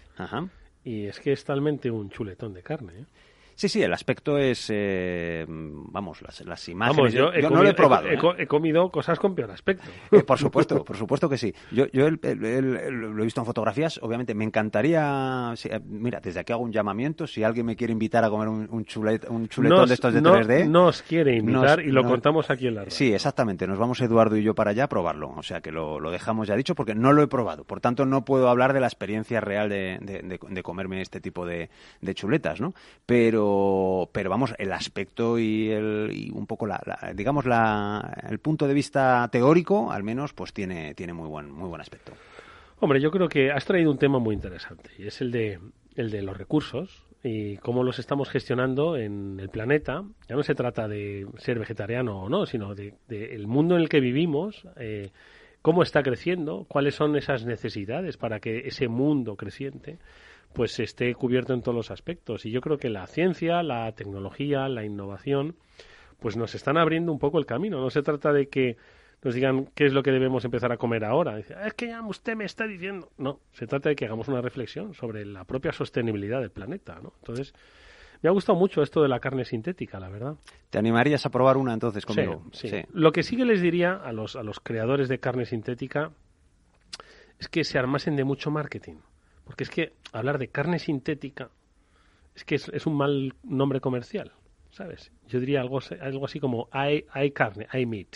[0.85, 2.93] y es que es talmente un chuletón de carne.
[3.01, 3.05] ¿eh?
[3.63, 6.97] Sí, sí, el aspecto es, eh, vamos, las, las imágenes.
[6.97, 8.09] Vamos, yo, he no comido, lo he probado.
[8.09, 8.19] He, ¿eh?
[8.39, 9.85] he- comido cosas con peor aspecto.
[10.11, 11.55] Eh, por supuesto, por supuesto que sí.
[11.71, 16.19] Yo, yo el- el- lo he visto en fotografías, obviamente me encantaría, sí, eh, mira,
[16.21, 19.29] desde aquí hago un llamamiento, si alguien me quiere invitar a comer un, un, chulet-
[19.29, 20.69] un chuletón Nos- de estos de no- 3D.
[20.69, 22.91] Nos quiere invitar nos- y lo nos- contamos aquí en la radio.
[22.91, 23.69] Sí, exactamente.
[23.69, 25.33] Nos vamos Eduardo y yo para allá a probarlo.
[25.37, 27.63] O sea que lo, lo dejamos ya dicho porque no lo he probado.
[27.63, 31.21] Por tanto, no puedo hablar de la experiencia real de, de- de- de comerme este
[31.21, 31.71] tipo de,
[32.01, 32.75] de chuletas, ¿no?
[33.07, 33.52] Pero,
[34.13, 38.67] pero vamos, el aspecto y, el, y un poco la, la- digamos la, el punto
[38.67, 42.13] de vista teórico, al menos, pues tiene, tiene muy buen, muy buen aspecto.
[42.81, 45.59] Hombre, yo creo que has traído un tema muy interesante y es el de,
[45.95, 50.03] el de los recursos y cómo los estamos gestionando en el planeta.
[50.29, 53.89] Ya no se trata de ser vegetariano o no, sino de, el mundo en el
[53.89, 55.11] que vivimos, eh,
[55.63, 59.99] cómo está creciendo, cuáles son esas necesidades para que ese mundo creciente
[60.55, 62.45] pues esté cubierto en todos los aspectos.
[62.47, 65.57] Y yo creo que la ciencia, la tecnología, la innovación,
[66.21, 67.81] pues nos están abriendo un poco el camino.
[67.81, 68.77] No se trata de que
[69.25, 71.37] nos digan qué es lo que debemos empezar a comer ahora.
[71.57, 73.09] "Ah, es que ya usted me está diciendo.
[73.19, 76.99] No, se trata de que hagamos una reflexión sobre la propia sostenibilidad del planeta.
[77.03, 77.13] ¿no?
[77.21, 77.55] Entonces,
[78.21, 80.35] me ha gustado mucho esto de la carne sintética, la verdad.
[80.71, 82.45] ¿Te animarías a probar una entonces conmigo?
[82.53, 82.83] Sí, sí.
[82.93, 86.13] Lo que sí que les diría a los, a los creadores de carne sintética
[87.39, 88.97] es que se armasen de mucho marketing.
[89.45, 91.51] Porque es que hablar de carne sintética
[92.35, 94.33] es que es, es un mal nombre comercial,
[94.71, 95.13] ¿sabes?
[95.29, 98.09] Yo diría algo, algo así como hay, hay carne, hay meat,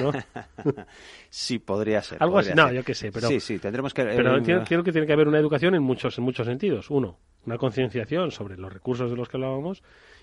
[0.00, 0.12] ¿no?
[1.30, 2.22] Sí, podría ser.
[2.22, 2.76] Algo así, podría no, ser.
[2.78, 3.28] yo qué sé, pero...
[3.28, 4.04] Sí, sí, tendremos que...
[4.04, 6.90] Pero eh, entiendo- creo que tiene que haber una educación en muchos, en muchos sentidos.
[6.90, 9.82] Uno, una concienciación sobre los recursos de los que hablábamos.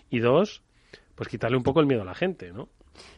[0.10, 0.64] Y dos,
[1.16, 2.70] pues quitarle un poco el miedo a la gente, ¿no?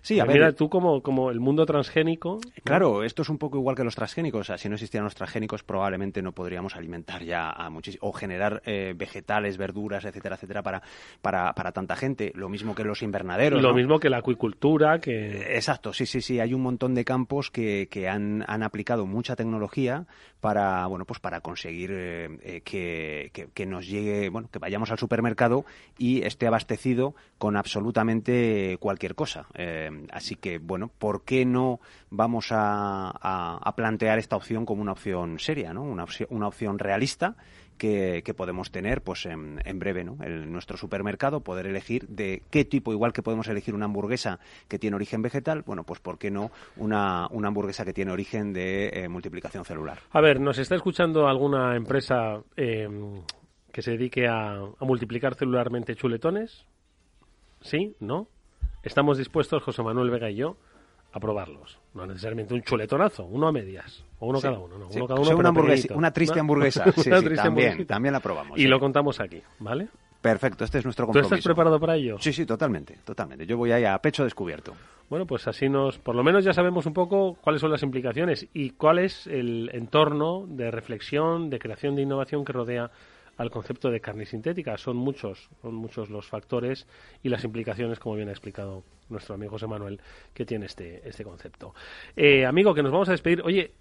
[0.01, 2.39] Sí, a Porque ver, Mira, tú como, como el mundo transgénico...
[2.43, 2.51] ¿no?
[2.63, 4.41] Claro, esto es un poco igual que los transgénicos.
[4.41, 8.07] O sea, si no existieran los transgénicos, probablemente no podríamos alimentar ya a muchísimos.
[8.07, 10.81] O generar eh, vegetales, verduras, etcétera, etcétera, para,
[11.21, 12.31] para, para tanta gente.
[12.35, 13.61] Lo mismo que los invernaderos.
[13.61, 13.75] Lo ¿no?
[13.75, 15.55] mismo que la acuicultura, que...
[15.55, 16.39] Exacto, sí, sí, sí.
[16.39, 20.05] Hay un montón de campos que, que han, han aplicado mucha tecnología
[20.39, 24.91] para, bueno, pues para conseguir eh, eh, que, que- que nos llegue, bueno, que vayamos
[24.91, 25.65] al supermercado
[25.97, 29.47] y esté abastecido con absolutamente cualquier cosa.
[29.55, 29.64] Eh,
[30.12, 35.73] así que, bueno, ¿por qué no vamos a, plantear esta opción como una opción seria,
[35.73, 35.84] ¿no?
[35.84, 37.36] Una, opción- una opción realista
[37.78, 40.17] que, podemos tener pues en, en breve ¿no?
[40.23, 44.80] en nuestro supermercado poder elegir de qué tipo igual que podemos elegir una hamburguesa que
[44.80, 48.89] tiene origen vegetal bueno pues por qué no una, una hamburguesa que tiene origen de
[48.89, 52.88] eh, multiplicación celular A ver, ¿nos está escuchando alguna empresa eh,
[53.71, 56.65] que se dedique a, a multiplicar celularmente chuletones?
[57.62, 57.95] ¿Sí?
[57.99, 58.28] ¿No?
[58.85, 60.55] Estamos dispuestos, José Manuel Vega y yo,
[61.11, 61.79] a probarlos.
[61.93, 64.77] No necesariamente un chuletonazo, uno a medias, o uno Sí, cada uno.
[64.77, 64.97] No, sí.
[64.97, 68.13] uno cada O uno sea, una, hamburguesa- triste hamburguesa sí, Una sí, triste también, también
[68.13, 69.87] la probamos Y lo contamos aquí, ¿vale?
[70.21, 72.17] perfecto este es nuestro ¿Tú compromiso estás preparado para ello?
[72.19, 74.73] sí sí totalmente totalmente yo voy ahí a pecho descubierto
[75.07, 78.47] Bueno, pues así nos, por lo menos ya sabemos un poco cuáles son las implicaciones
[78.51, 82.89] y cuál es el entorno de reflexión, de creación de innovación que rodea
[83.37, 84.77] al concepto de carne sintética.
[84.77, 86.87] Son muchos, son muchos los factores
[87.23, 89.99] y las implicaciones, como bien ha explicado nuestro amigo José Manuel,
[90.33, 91.73] que tiene este, este concepto.
[92.15, 93.41] Eh, amigo, que nos vamos a despedir.
[93.43, 93.71] Oye,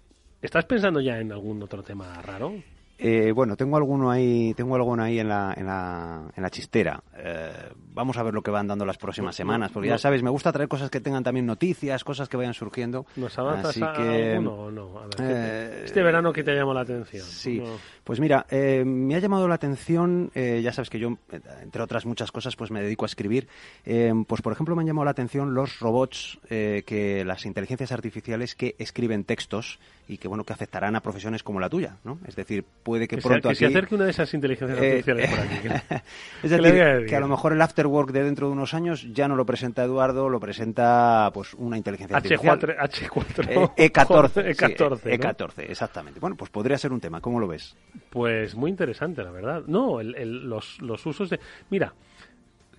[0.41, 2.53] ¿estás pensando ya en algún otro tema raro?
[2.97, 7.03] Eh, bueno, tengo alguno ahí, tengo alguno ahí en la, en la, en la chistera.
[7.17, 7.51] Eh,
[7.93, 9.95] vamos a ver lo que van dando las próximas semanas, porque no.
[9.95, 13.05] ya sabes, me gusta traer cosas que tengan también noticias, cosas que vayan surgiendo.
[13.17, 14.97] ¿Nos avanzas Así a que, alguno o no?
[14.99, 17.25] A ver, ¿qué te- eh, este verano que te llamó la atención.
[17.25, 17.75] Sí, No.
[18.05, 21.81] Pues mira, eh, me ha llamado la atención, eh, ya sabes que yo, eh, entre
[21.81, 23.47] otras muchas cosas, pues me dedico a escribir.
[23.85, 27.91] Eh, pues por ejemplo me han llamado la atención los robots, eh, que las inteligencias
[27.91, 32.19] artificiales que escriben textos y que bueno que afectarán a profesiones como la tuya, ¿no?
[32.27, 34.79] Es decir, puede que, Que, se, pronto que se aquí acerque una de esas inteligencias
[34.85, 35.57] Eh, artificiales por aquí.
[35.61, 35.95] que-
[36.43, 38.53] es ¿Qué le voy a decir, que a lo mejor el afterwork de dentro de
[38.53, 42.59] unos años ya no lo presenta Eduardo, lo presenta pues una inteligencia artificial.
[42.59, 43.71] H4, H4.
[43.75, 44.29] Eh, E14.
[44.55, 44.97] sí, E14, ¿no?
[44.99, 46.19] E14, exactamente.
[46.19, 47.19] Bueno, pues podría ser un tema.
[47.19, 47.75] ¿Cómo lo ves?
[48.09, 49.63] Pues muy interesante, la verdad.
[49.67, 51.39] No, el- el- los, los usos de...
[51.69, 51.93] Mira,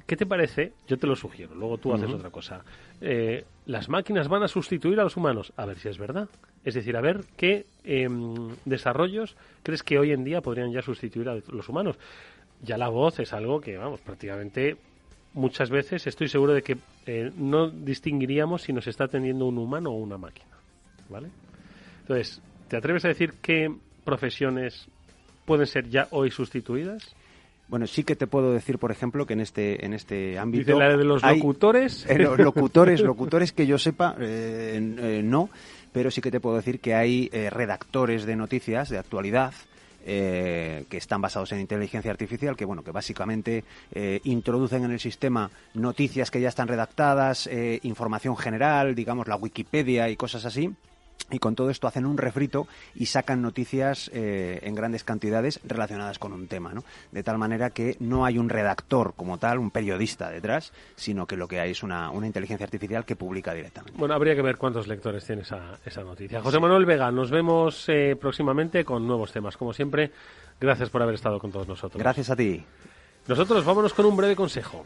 [0.06, 0.72] ¿qué te parece?
[0.86, 2.64] Yo te lo sugiero, luego tú haces otra cosa.
[3.00, 5.52] Eh, las máquinas van a sustituir a los humanos.
[5.56, 6.28] A ver si es verdad.
[6.64, 11.28] Es decir, a ver qué em, desarrollos crees que hoy en día podrían ya sustituir
[11.28, 11.96] a los humanos.
[12.62, 14.76] Ya la voz es algo que, vamos, prácticamente
[15.34, 19.90] muchas veces estoy seguro de que eh, no distinguiríamos si nos está atendiendo un humano
[19.90, 20.48] o una máquina.
[21.08, 21.28] ¿Vale?
[22.00, 23.72] Entonces, ¿te atreves a decir qué
[24.04, 24.88] profesiones
[25.46, 27.14] pueden ser ya hoy sustituidas?
[27.68, 30.78] Bueno, sí que te puedo decir, por ejemplo, que en este en este ámbito Dice
[30.78, 32.04] la de los hay- locutores.
[32.08, 35.50] eh, lo- locutores, locutores que yo sepa, eh, eh, no,
[35.92, 39.52] pero sí que te puedo decir que hay redactores de noticias de actualidad
[40.08, 45.00] eh, que están basados en inteligencia artificial, que bueno, que básicamente eh, introducen en el
[45.00, 50.70] sistema noticias que ya están redactadas, eh, información general, digamos la Wikipedia y cosas así
[51.30, 56.18] y con todo esto hacen un refrito y sacan noticias eh, en grandes cantidades relacionadas
[56.18, 56.84] con un tema, ¿no?
[57.12, 61.36] De tal manera que no hay un redactor como tal, un periodista detrás, sino que
[61.36, 63.98] lo que hay es una, una inteligencia artificial que publica directamente.
[63.98, 66.40] Bueno, habría que ver cuántos lectores tiene esa, esa noticia.
[66.40, 69.56] José Manuel Vega, nos vemos eh, próximamente con nuevos temas.
[69.56, 70.12] Como siempre,
[70.60, 72.00] gracias por haber estado con todos nosotros.
[72.02, 72.64] Gracias a ti.
[73.26, 74.84] Nosotros vámonos con un breve consejo.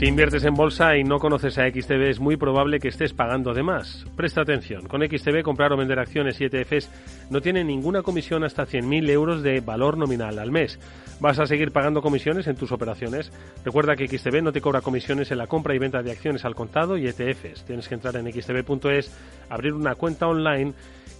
[0.00, 3.52] Si inviertes en bolsa y no conoces a XTB, es muy probable que estés pagando
[3.52, 4.06] de más.
[4.16, 4.88] Presta atención.
[4.88, 6.88] Con XTB, comprar o vender acciones y ETFs
[7.28, 10.78] no tiene ninguna comisión hasta 100.000 euros de valor nominal al mes.
[11.20, 13.30] ¿Vas a seguir pagando comisiones en tus operaciones?
[13.62, 16.54] Recuerda que XTB no te cobra comisiones en la compra y venta de acciones al
[16.54, 17.66] contado y ETFs.
[17.66, 19.14] Tienes que entrar en xtb.es,
[19.50, 20.72] abrir una cuenta online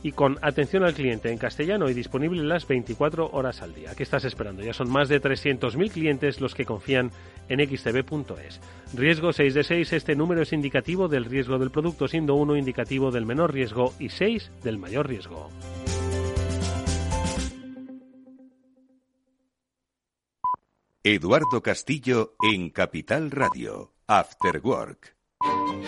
[0.03, 3.95] y con atención al cliente en castellano y disponible las 24 horas al día.
[3.95, 4.63] ¿Qué estás esperando?
[4.63, 7.11] Ya son más de 300.000 clientes los que confían
[7.49, 8.61] en xtb.es.
[8.95, 13.11] Riesgo 6 de 6, este número es indicativo del riesgo del producto, siendo 1 indicativo
[13.11, 15.51] del menor riesgo y 6 del mayor riesgo.
[21.03, 25.17] Eduardo Castillo en Capital Radio, After Work.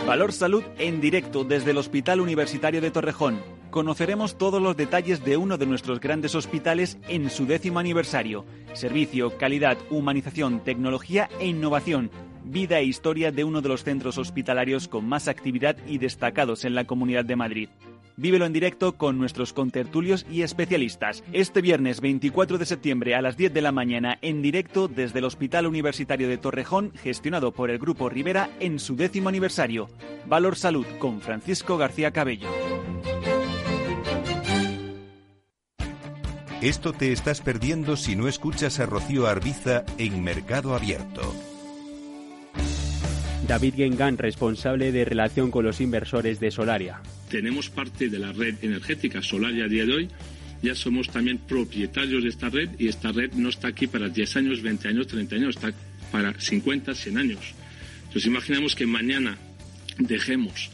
[0.07, 3.52] Valor Salud en directo desde el Hospital Universitario de Torrejón.
[3.73, 8.45] Conoceremos todos los detalles de uno de nuestros grandes hospitales en su décimo aniversario.
[8.75, 12.11] Servicio, calidad, humanización, tecnología e innovación.
[12.45, 16.75] Vida e historia de uno de los centros hospitalarios con más actividad y destacados en
[16.75, 17.69] la Comunidad de Madrid.
[18.19, 21.25] Vívelo en directo con nuestros contertulios y especialistas.
[21.33, 25.25] Este viernes 24 de septiembre a las 10 de la mañana en directo desde el
[25.25, 29.89] Hospital Universitario de Torrejón, gestionado por el Grupo Rivera en su décimo aniversario.
[30.27, 32.51] Valor Salud con Francisco García Cabello.
[36.63, 41.35] Esto te estás perdiendo si no escuchas a Rocío Arbiza en Mercado Abierto.
[43.49, 47.01] David Gengan, responsable de relación con los inversores de Solaria.
[47.29, 50.09] Tenemos parte de la red energética Solaria a día de hoy.
[50.63, 54.37] Ya somos también propietarios de esta red y esta red no está aquí para 10
[54.37, 55.73] años, 20 años, 30 años, está
[56.13, 57.41] para 50, 100 años.
[58.03, 59.37] Entonces imaginemos que mañana
[59.99, 60.71] dejemos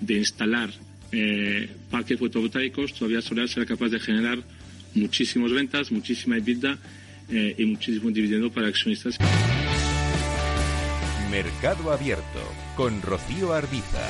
[0.00, 0.70] de instalar
[1.12, 4.42] eh, parques fotovoltaicos, todavía Solaria será capaz de generar
[4.96, 6.78] muchísimas ventas, muchísima EBITDA
[7.30, 9.18] eh, y muchísimo dividendo para accionistas.
[11.30, 12.40] Mercado Abierto
[12.76, 14.00] con Rocío Arbiza.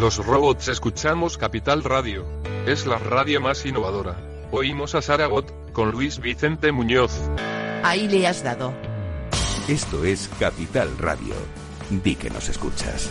[0.00, 2.24] Los robots escuchamos Capital Radio.
[2.66, 4.16] Es la radio más innovadora.
[4.50, 7.12] Oímos a Saragot con Luis Vicente Muñoz.
[7.82, 8.72] Ahí le has dado.
[9.68, 11.34] Esto es Capital Radio.
[11.90, 13.10] Di que nos escuchas.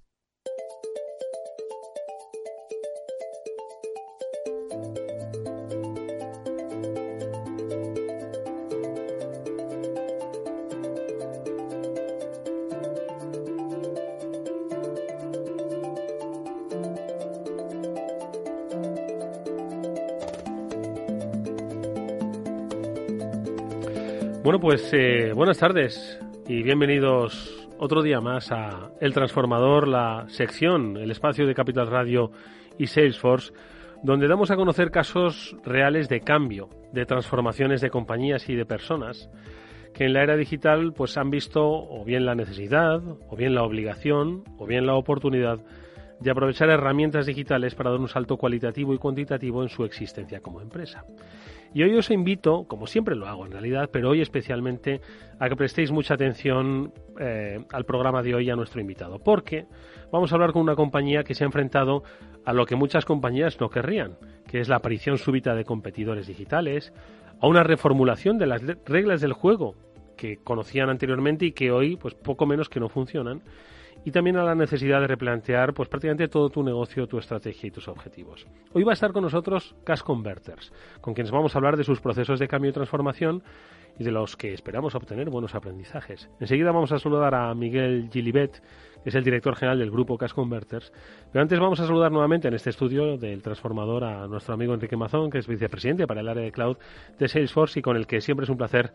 [24.43, 30.97] Bueno, pues eh, buenas tardes y bienvenidos otro día más a El Transformador, la sección,
[30.97, 32.31] el espacio de Capital Radio
[32.79, 33.53] y Salesforce,
[34.01, 39.29] donde damos a conocer casos reales de cambio, de transformaciones de compañías y de personas
[39.93, 42.99] que en la era digital pues han visto o bien la necesidad,
[43.29, 45.59] o bien la obligación, o bien la oportunidad
[46.19, 50.61] de aprovechar herramientas digitales para dar un salto cualitativo y cuantitativo en su existencia como
[50.61, 51.03] empresa.
[51.73, 54.99] Y hoy os invito, como siempre lo hago en realidad, pero hoy especialmente,
[55.39, 59.65] a que prestéis mucha atención eh, al programa de hoy a nuestro invitado, porque
[60.11, 62.03] vamos a hablar con una compañía que se ha enfrentado
[62.43, 66.91] a lo que muchas compañías no querrían, que es la aparición súbita de competidores digitales,
[67.39, 69.75] a una reformulación de las reglas del juego
[70.17, 73.41] que conocían anteriormente y que hoy, pues poco menos que no funcionan,
[74.03, 77.71] y también a la necesidad de replantear pues prácticamente todo tu negocio, tu estrategia y
[77.71, 78.47] tus objetivos.
[78.73, 82.01] Hoy va a estar con nosotros Cash Converters, con quienes vamos a hablar de sus
[82.01, 83.43] procesos de cambio y transformación
[83.99, 86.29] y de los que esperamos obtener buenos aprendizajes.
[86.39, 88.61] Enseguida vamos a saludar a Miguel Gilibet,
[89.05, 90.91] es el director general del grupo Cash Converters.
[91.31, 94.97] Pero antes vamos a saludar nuevamente en este estudio del transformador a nuestro amigo Enrique
[94.97, 96.77] Mazón, que es vicepresidente para el área de cloud
[97.17, 98.91] de Salesforce y con el que siempre es un placer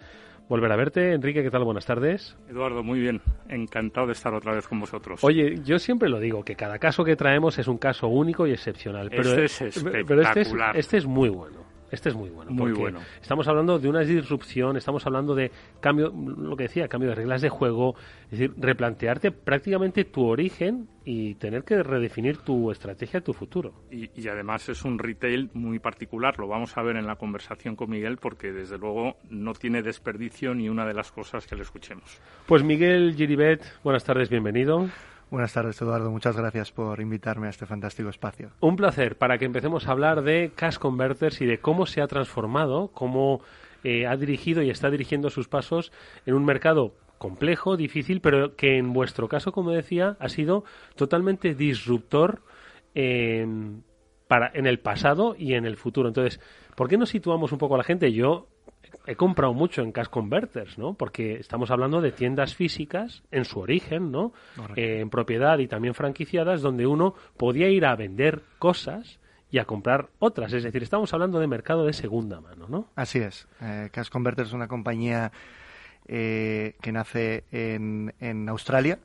[0.48, 1.12] volver a verte.
[1.12, 1.64] Enrique, ¿qué tal?
[1.64, 2.36] Buenas tardes.
[2.48, 3.20] Eduardo, muy bien.
[3.48, 5.22] Encantado de estar otra vez con vosotros.
[5.24, 8.52] Oye, yo siempre lo digo, que cada caso que traemos es un caso único y
[8.52, 9.10] excepcional.
[9.10, 10.04] Pero, este es espectacular.
[10.06, 11.65] Pero este es, este es muy bueno.
[11.90, 12.50] Este es muy bueno.
[12.50, 13.00] Muy porque bueno.
[13.20, 17.42] Estamos hablando de una disrupción, estamos hablando de cambio, lo que decía, cambio de reglas
[17.42, 17.94] de juego,
[18.24, 23.72] es decir, replantearte prácticamente tu origen y tener que redefinir tu estrategia, tu futuro.
[23.90, 27.76] Y, y además es un retail muy particular, lo vamos a ver en la conversación
[27.76, 31.62] con Miguel, porque desde luego no tiene desperdicio ni una de las cosas que le
[31.62, 32.20] escuchemos.
[32.46, 34.88] Pues Miguel Giribet, buenas tardes, bienvenido.
[35.28, 36.10] Buenas tardes, Eduardo.
[36.10, 38.50] Muchas gracias por invitarme a este fantástico espacio.
[38.60, 42.06] Un placer para que empecemos a hablar de Cash Converters y de cómo se ha
[42.06, 43.40] transformado, cómo
[43.82, 45.90] eh, ha dirigido y está dirigiendo sus pasos
[46.26, 50.64] en un mercado complejo, difícil, pero que en vuestro caso, como decía, ha sido
[50.94, 52.42] totalmente disruptor
[54.28, 56.08] para, en el pasado y en el futuro.
[56.08, 56.40] Entonces,
[56.76, 58.12] ¿por qué no situamos un poco a la gente?
[58.12, 58.46] Yo
[59.06, 60.94] he comprado mucho en Cash Converters, ¿no?
[60.94, 64.32] Porque estamos hablando de tiendas físicas en su origen, ¿no?
[64.74, 69.18] Eh, en propiedad y también franquiciadas, donde uno podía ir a vender cosas
[69.50, 70.52] y a comprar otras.
[70.52, 72.88] Es decir, estamos hablando de mercado de segunda mano, ¿no?
[72.96, 73.46] Así es.
[73.60, 75.32] Eh, Cash Converters es una compañía
[76.08, 78.98] eh, que nace en, en Australia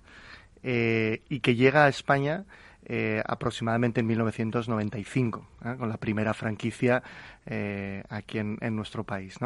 [0.63, 2.45] eh, y que llega a España
[2.83, 5.75] eh, aproximadamente en 1995, ¿eh?
[5.77, 7.03] con la primera franquicia
[7.45, 9.37] eh, aquí en, nuestro país.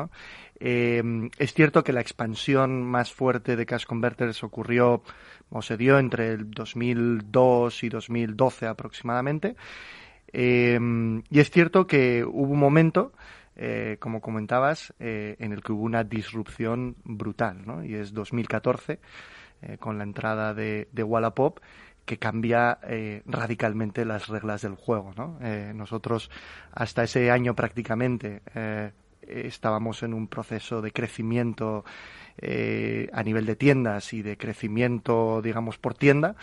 [0.60, 5.04] es cierto que la expansión más fuerte de Cash Converters ocurrió
[5.50, 9.56] o se dio entre el 2002 y 2012 aproximadamente.
[10.34, 13.14] Y es cierto que hubo un momento
[14.00, 17.86] como comentabas, en el que hubo una disrupción brutal, ¿no?
[17.86, 19.00] Y es 2014,
[19.62, 21.60] eh, con la entrada de, de Wallapop,
[22.06, 25.38] que cambia eh, radicalmente las reglas del juego, ¿no?
[25.42, 26.30] Eh, nosotros,
[26.72, 28.92] hasta ese año prácticamente, eh,
[29.22, 31.84] estábamos en un proceso de crecimiento
[32.38, 36.36] a nivel de tiendas y de crecimiento, digamos, por tienda,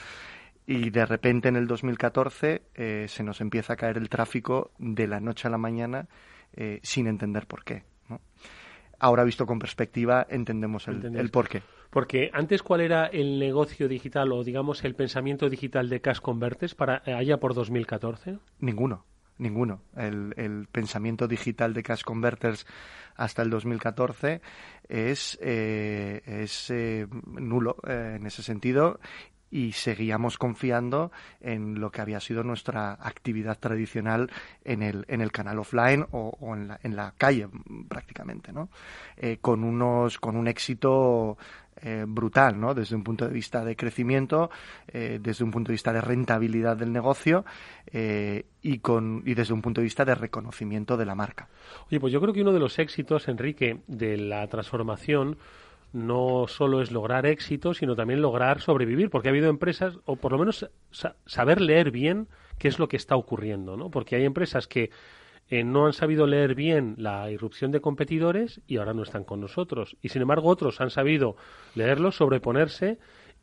[0.66, 2.62] y de repente en el 2014
[3.06, 6.08] se nos empieza a caer el tráfico de la noche a la mañana
[6.54, 7.84] eh, sin entender por qué.
[9.02, 11.60] Ahora, visto con perspectiva, entendemos el, el por qué.
[11.90, 16.76] Porque antes, ¿cuál era el negocio digital o, digamos, el pensamiento digital de Cash Converters
[16.76, 18.38] para eh, allá por 2014?
[18.60, 19.04] Ninguno.
[19.38, 19.80] Ninguno.
[19.96, 22.64] El, el, pensamiento digital de Cash Converters
[23.16, 24.40] hasta el 2014
[24.88, 29.00] es, eh, es eh, nulo eh, en ese sentido
[29.52, 34.30] y seguíamos confiando en lo que había sido nuestra actividad tradicional
[34.64, 37.48] en el, en el canal offline o, en, la, en, la, calle
[37.86, 38.70] prácticamente, ¿no?
[39.16, 41.36] Eh, con unos, con un éxito
[41.82, 42.72] eh, brutal, ¿no?
[42.72, 44.50] Desde un punto de vista de crecimiento,
[44.88, 47.44] eh, desde un punto de vista de rentabilidad del negocio
[47.92, 51.48] y, con, y desde un punto de vista de reconocimiento de la marca.
[51.88, 55.36] Oye, pues yo creo que uno de los éxitos, Enrique, de la transformación
[55.92, 60.32] no solo es lograr éxito, sino también lograr sobrevivir, porque ha habido empresas, o por
[60.32, 62.28] lo menos sa saber leer bien
[62.58, 63.90] qué es lo que está ocurriendo, ¿no?
[63.90, 64.90] Porque hay empresas que
[65.48, 69.40] eh, no han sabido leer bien la irrupción de competidores y ahora no están con
[69.40, 69.96] nosotros.
[70.00, 71.36] Y sin embargo otros han sabido
[71.74, 72.98] leerlo, sobreponerse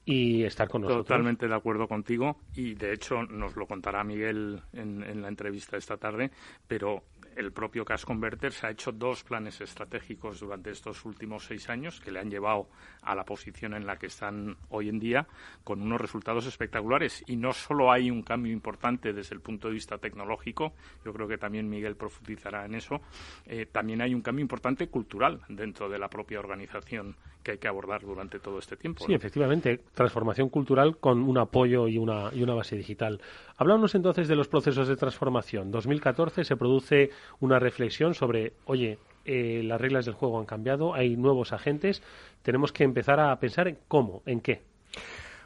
[0.05, 1.05] y estar con nosotros.
[1.05, 5.77] Totalmente de acuerdo contigo y de hecho nos lo contará Miguel en, en la entrevista
[5.77, 6.31] esta tarde,
[6.67, 7.03] pero
[7.35, 12.11] el propio Cash Converters ha hecho dos planes estratégicos durante estos últimos seis años que
[12.11, 12.67] le han llevado
[13.01, 15.27] a la posición en la que están hoy en día
[15.63, 17.23] con unos resultados espectaculares.
[17.27, 20.73] Y no solo hay un cambio importante desde el punto de vista tecnológico,
[21.05, 23.01] yo creo que también Miguel profundizará en eso,
[23.45, 27.67] eh, también hay un cambio importante cultural dentro de la propia organización que hay que
[27.67, 29.05] abordar durante todo este tiempo.
[29.05, 29.17] Sí, ¿no?
[29.17, 33.21] efectivamente, transformación cultural con un apoyo y una, y una base digital.
[33.59, 35.69] Hablamos entonces de los procesos de transformación.
[35.69, 37.09] 2014 se produce
[37.41, 42.01] una reflexión sobre, oye, eh, las reglas del juego han cambiado, hay nuevos agentes,
[42.41, 44.61] tenemos que empezar a pensar en cómo, en qué.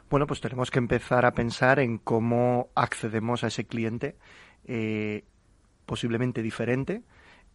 [0.08, 4.14] Bueno, pues tenemos que empezar a pensar en cómo accedemos a ese cliente
[4.64, 5.24] eh,
[5.84, 7.02] posiblemente diferente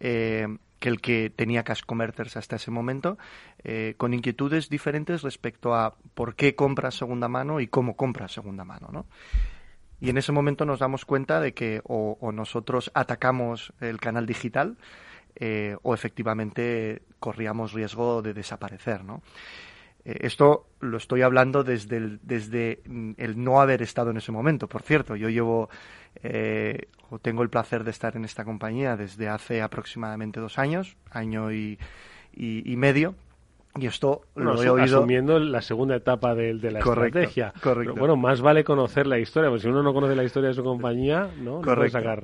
[0.02, 0.46] eh,
[0.80, 3.18] que el que tenía Cash Converters hasta ese momento,
[3.64, 8.66] eh, con inquietudes diferentes respecto a por qué compra segunda mano y cómo compra segunda
[8.66, 9.06] mano, ¿no?
[10.02, 14.78] Y en ese momento nos damos cuenta de que o, nosotros atacamos el canal digital
[15.36, 19.22] eh, o efectivamente corríamos riesgo de desaparecer, ¿no?
[20.06, 22.82] Eh, esto lo estoy hablando desde el, desde
[23.18, 24.68] el no haber estado en ese momento.
[24.68, 25.70] Por cierto, yo llevo
[26.24, 30.96] eh, o tengo el placer de estar en esta compañía desde hace aproximadamente dos años,
[31.12, 31.78] año y
[32.78, 33.16] medio.
[33.76, 34.98] Y esto lo he oído.
[34.98, 37.54] Asumiendo la segunda etapa de, de la correcto, estrategia.
[37.62, 37.94] Correcto.
[37.94, 40.56] Pero bueno, más vale conocer la historia, porque si uno no conoce la historia de
[40.56, 41.62] su compañía, ¿no?
[41.62, 41.70] Correcto.
[41.70, 42.24] no puede sacar.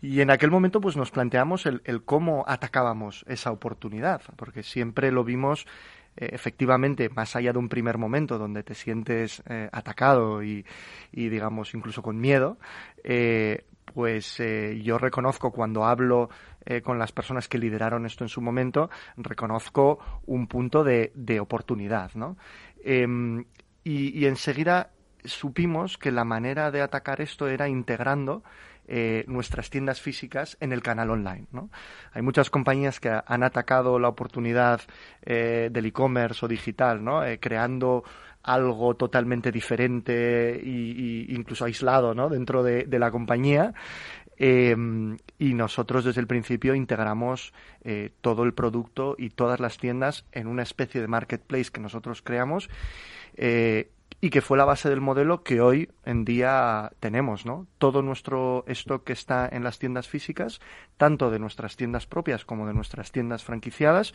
[0.00, 5.10] Y en aquel momento pues nos planteamos el, el cómo atacábamos esa oportunidad, porque siempre
[5.10, 5.66] lo vimos
[6.16, 10.64] eh, efectivamente, más allá de un primer momento donde te sientes eh, atacado y,
[11.12, 12.58] y, digamos, incluso con miedo,
[13.04, 13.64] eh,
[13.94, 16.28] pues eh, yo reconozco cuando hablo
[16.70, 22.10] eh, con las personas que lideraron esto en su momento, reconozco un punto de, oportunidad,
[22.14, 22.36] ¿no?
[22.84, 23.46] Em,
[23.84, 24.90] y, enseguida
[25.24, 28.42] supimos que la manera de atacar esto era integrando
[28.86, 31.46] eh, nuestras tiendas físicas en el canal online.
[31.52, 31.70] ¿no?
[32.12, 34.82] Hay muchas compañías que han atacado la oportunidad
[35.22, 37.22] eh, del e-commerce o digital, ¿no?
[37.40, 38.04] Creando
[38.42, 42.28] algo totalmente diferente e incluso aislado ¿no?
[42.28, 43.74] dentro de, la compañía.
[44.38, 47.52] Em, y nosotros desde el principio integramos
[48.20, 52.68] todo el producto y todas las tiendas en una especie de marketplace que nosotros creamos
[54.20, 57.66] y que fue la base del modelo que hoy en día tenemos, ¿no?
[57.78, 60.60] Todo nuestro stock que está en las tiendas físicas,
[60.96, 64.12] tanto de nuestras tiendas propias como de nuestras tiendas franquiciadas,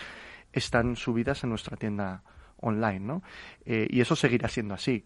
[0.52, 2.24] están subidas en nuestra tienda
[2.58, 3.24] online, ¿no?
[3.66, 5.06] Eh, y eso seguirá siendo así.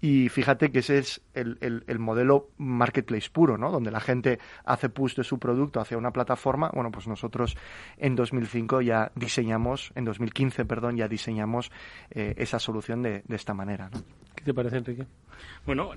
[0.00, 3.70] Y fíjate que ese es el, el, modelo marketplace puro, ¿no?
[3.70, 6.70] Donde la gente hace push de su producto hacia una plataforma.
[6.72, 7.56] Bueno, pues nosotros
[7.96, 11.72] en 2005 ya diseñamos, en 2015, perdón, ya diseñamos
[12.10, 14.00] eh, esa solución de, de esta manera, ¿no?
[14.38, 15.04] ¿Qué te parece, Enrique?
[15.66, 15.90] Bueno,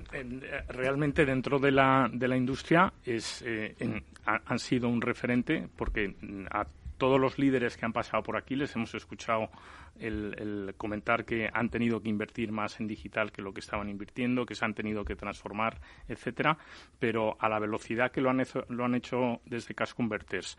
[0.68, 6.16] realmente dentro de la, de la industria es, eh, han sido un referente porque
[6.50, 6.66] a
[7.02, 9.50] todos los líderes que han pasado por aquí les hemos escuchado
[9.98, 14.46] el, comentar que han tenido que invertir más en digital que lo que estaban invirtiendo,
[14.46, 16.58] que se han tenido que transformar, etcétera,
[17.00, 20.56] pero a la velocidad que lo han hecho, lo han hecho desde Cash Converters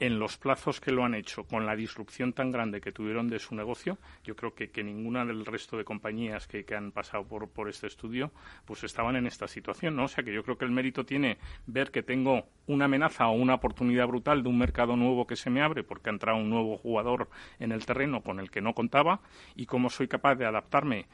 [0.00, 3.38] en los plazos que lo han hecho, con la disrupción tan grande que tuvieron de
[3.38, 7.50] su negocio, yo creo que, ninguna del resto de compañías que, que han pasado por,
[7.50, 8.32] por, este estudio,
[8.64, 10.04] pues estaban en esta situación, ¿no?
[10.04, 11.36] O sea que yo creo que el mérito tiene
[11.66, 15.50] ver que tengo una amenaza o una oportunidad brutal de un mercado nuevo que se
[15.50, 17.28] me abre porque ha entrado un nuevo jugador
[17.58, 19.20] en el terreno con el que no contaba
[19.54, 21.08] y cómo soy capaz de adaptarme,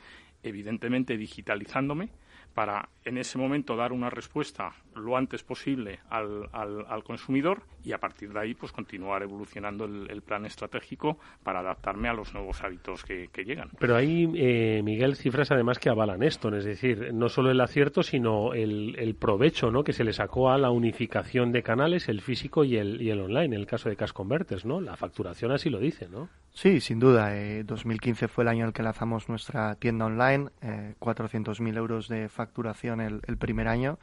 [0.45, 2.11] evidentemente digitalizándome,
[2.57, 7.99] para en ese momento dar una respuesta lo antes posible al, al, consumidor y a
[7.99, 13.05] partir de ahí pues continuar evolucionando el, plan estratégico para adaptarme a los nuevos hábitos
[13.05, 13.69] que, llegan.
[13.79, 18.03] Pero hay, eh, Miguel, cifras además que avalan esto, es decir, no solo el acierto,
[18.03, 19.85] sino el, el, provecho ¿no?
[19.85, 23.21] que se le sacó a la unificación de canales, el físico y el, y el
[23.21, 24.81] online, en el caso de Cash Converters, ¿no?
[24.81, 26.31] La facturación así lo dice, ¿no?
[26.57, 27.37] Sí, sin duda.
[27.37, 32.09] Eh, 2015 fue el año en el que lanzamos nuestra tienda online, eh, 400.000 euros
[32.09, 33.99] de facturación el, el primer año.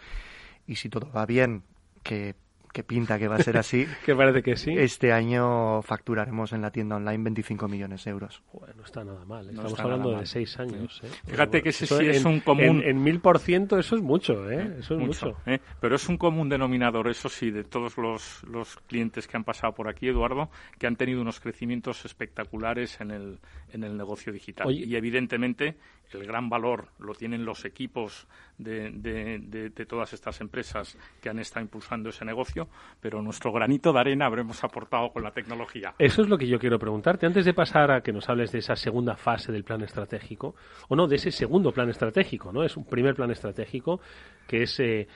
[0.67, 1.63] Y si todo va bien,
[2.03, 2.35] que
[2.73, 3.85] que pinta que va a ser así.
[4.05, 4.71] que parece que sí.
[4.75, 8.41] Este año facturaremos en la tienda online 25 millones de euros.
[8.51, 9.47] Bueno, no está nada mal.
[9.49, 10.99] Estamos hablando de seis años.
[11.03, 11.07] ¿eh?
[11.27, 12.81] Fíjate que ese sí es un común.
[12.83, 14.77] En mil por ciento eso es mucho, ¿eh?
[14.79, 15.37] Eso es mucho.
[15.45, 15.59] ¿eh?
[15.79, 19.73] Pero es un común denominador, eso sí, de todos los, los clientes que han pasado
[19.73, 20.49] por aquí, Eduardo,
[20.79, 23.39] que han tenido unos crecimientos espectaculares en el,
[23.71, 24.71] en el negocio digital.
[24.71, 25.77] Y evidentemente
[26.15, 31.63] el gran valor lo tienen los equipos de, de, todas estas empresas que han estado
[31.63, 32.67] impulsando ese negocio,
[33.01, 35.93] pero nuestro granito de arena habremos aportado con la tecnología.
[35.97, 37.25] Eso es lo que yo quiero preguntarte.
[37.25, 40.55] Antes de pasar a que nos hables de esa segunda fase del plan estratégico,
[40.87, 42.63] o no, de ese segundo plan estratégico, ¿no?
[42.63, 43.99] Es un primer plan estratégico
[44.47, 45.07] que es eh,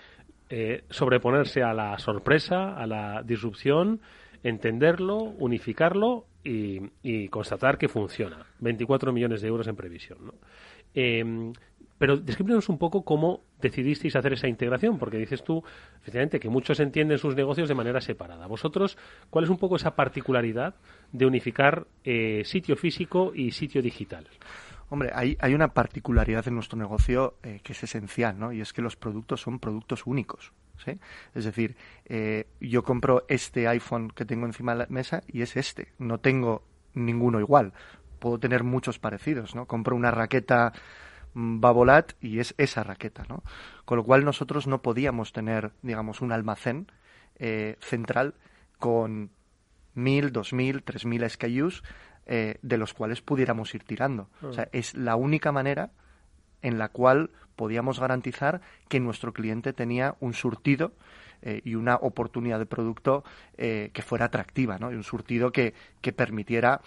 [0.50, 4.00] eh, sobreponerse a la sorpresa, a la disrupción,
[4.44, 8.46] entenderlo, unificarlo y, y, constatar que funciona.
[8.60, 10.20] 24 millones de euros en previsión.
[10.26, 10.34] ¿no?
[10.94, 11.54] Eh,
[11.98, 15.64] pero descríbenos un poco cómo decidisteis hacer esa integración, porque dices tú,
[16.00, 18.46] efectivamente, que muchos entienden sus negocios de manera separada.
[18.48, 18.98] Vosotros,
[19.30, 20.76] ¿cuál es un poco esa particularidad
[21.12, 24.28] de unificar eh, sitio físico y sitio digital?
[24.90, 28.54] Hombre, hay, una particularidad en nuestro negocio eh, que es esencial, ¿no?
[28.54, 30.54] Y es que los productos son productos únicos.
[30.86, 30.98] ¿sí?
[31.36, 31.76] Es decir,
[32.06, 35.90] eh, yo compro este iPhone que tengo encima de la mesa y es este.
[35.98, 36.64] No tengo
[36.94, 37.74] ninguno igual.
[38.20, 39.66] Puedo tener muchos parecidos, ¿no?
[39.66, 40.74] Compro una raqueta
[41.34, 43.44] Babolat y es esa raqueta, ¿no?
[43.86, 46.88] Con lo cual nosotros no podíamos tener, digamos, un almacén
[47.38, 48.34] eh, central
[48.80, 49.30] con
[49.94, 51.84] mil, dos mil, tres mil SKUs
[52.26, 54.30] eh, de los cuales pudiéramos ir tirando.
[54.42, 54.70] O sea, ah.
[54.72, 55.92] es la única manera
[56.64, 60.94] en la cual podíamos garantizar que nuestro cliente tenía un surtido
[61.44, 63.24] eh, y una oportunidad de producto
[63.56, 64.92] que fuera atractiva, ¿no?
[64.92, 66.82] Y un surtido que, que permitiera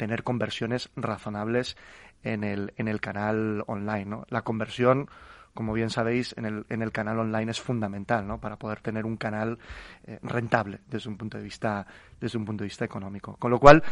[0.00, 1.76] tener conversiones razonables
[2.22, 4.22] en el, en el canal online.
[4.30, 5.10] La conversión,
[5.52, 8.40] como bien sabéis, en el, en el canal online es fundamental ¿no?
[8.40, 9.58] para poder tener un canal
[10.06, 11.86] eh, rentable desde un, punto de vista,
[12.18, 13.36] desde un punto de vista económico.
[13.36, 13.82] Con lo cual,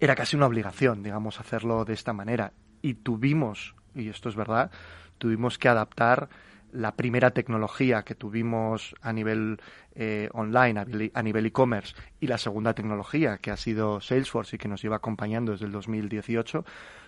[0.00, 2.54] era casi una obligación, digamos, hacerlo de esta manera.
[2.80, 4.70] Y tuvimos, y esto es verdad,
[5.18, 6.30] tuvimos que adaptar
[6.76, 9.58] la primera tecnología que tuvimos a nivel
[9.94, 14.68] eh, online, a nivel e-commerce, y la segunda tecnología que ha sido Salesforce y que
[14.68, 16.64] nos lleva acompañando desde el 2018,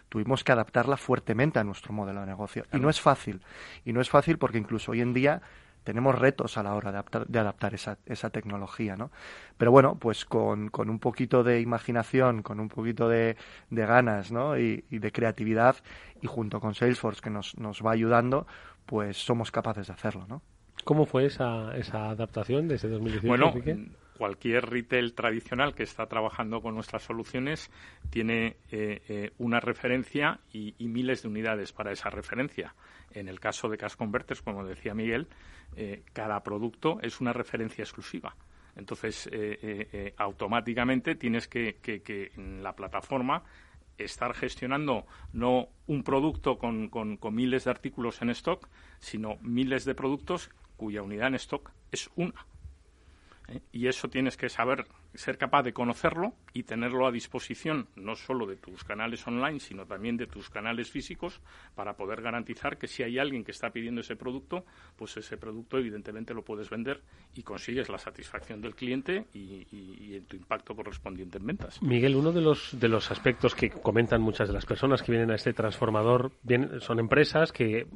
[0.08, 2.64] tuvimos que adaptarla fuertemente a nuestro modelo de negocio.
[2.72, 3.42] Y no es fácil.
[3.84, 5.42] Y no es fácil porque incluso hoy en día
[5.84, 9.10] tenemos retos a la hora de adaptar, de adaptar esa, esa tecnología, ¿no?
[9.56, 13.36] Pero bueno, pues con, con un poquito de imaginación, con un poquito de,
[13.70, 14.58] de ganas, ¿no?
[14.58, 15.76] Y, y, de creatividad
[16.20, 18.46] y junto con Salesforce que nos, nos va ayudando,
[18.88, 20.40] pues somos capaces de hacerlo, ¿no?
[20.82, 23.28] ¿Cómo fue esa, esa adaptación desde 2018?
[23.28, 23.52] Bueno,
[24.16, 27.70] cualquier retail tradicional que está trabajando con nuestras soluciones
[28.08, 32.74] tiene eh, eh, una referencia y, y, miles de unidades para esa referencia.
[33.12, 35.28] En el caso de Cash Converters, como decía Miguel,
[35.76, 38.34] eh, cada producto es una referencia exclusiva.
[38.74, 43.42] Entonces, eh, automáticamente tienes que, que, que, en la plataforma
[43.98, 48.68] estar gestionando no un producto con, con, con miles de artículos en stock,
[49.00, 52.46] sino miles de productos cuya unidad en stock es una.
[53.72, 54.84] Y eso tienes que saber,
[55.14, 59.86] ser capaz de conocerlo y tenerlo a disposición no solo de tus canales online, sino
[59.86, 61.40] también de tus canales físicos
[61.74, 64.64] para poder garantizar que si hay alguien que está pidiendo ese producto,
[64.96, 67.00] pues ese producto evidentemente lo puedes vender
[67.34, 71.82] y consigues la satisfacción del cliente y, y, tu impacto correspondiente en ventas.
[71.82, 75.30] Miguel, uno de los, de los aspectos que comentan muchas de las personas que vienen
[75.30, 76.32] a este transformador
[76.80, 77.86] son empresas que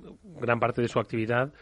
[0.40, 1.53] gran parte de su actividad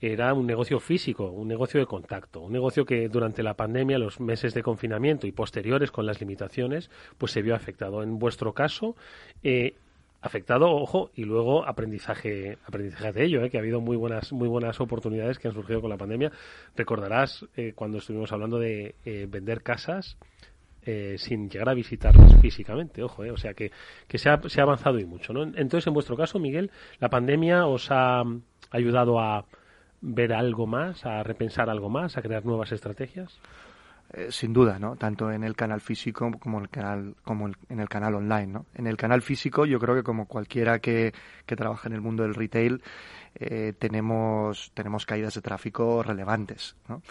[0.00, 4.20] era un negocio físico, un negocio de contacto, un negocio que durante la pandemia, los
[4.20, 8.02] meses de confinamiento y posteriores con las limitaciones, pues se vio afectado.
[8.02, 8.94] En vuestro caso,
[9.42, 9.74] eh,
[10.20, 13.50] afectado, ojo, y luego aprendizaje, aprendizaje de ello, ¿eh?
[13.50, 16.30] que ha habido muy buenas, muy buenas oportunidades que han surgido con la pandemia.
[16.76, 20.18] Recordarás eh, cuando estuvimos hablando de eh, vender casas.
[20.88, 23.72] Eh, sin llegar a visitarlas físicamente, ojo, o sea que,
[24.06, 25.32] que se, ha, se, ha, avanzado y mucho.
[25.32, 25.42] ¿no?
[25.42, 26.70] Entonces, en vuestro caso, Miguel,
[27.00, 28.22] ¿la pandemia os ha
[28.70, 29.46] ayudado a,
[30.06, 33.38] ver algo más, a repensar algo más, a crear nuevas estrategias?
[34.12, 34.94] Eh, sin duda, ¿no?
[34.94, 38.66] Tanto en el canal físico como el canal, como en el canal online, ¿no?
[38.74, 41.12] En el canal físico, yo creo que como cualquiera que,
[41.44, 42.82] que trabaja en el mundo del retail,
[43.34, 47.02] eh, tenemos, tenemos caídas de tráfico relevantes, ¿no?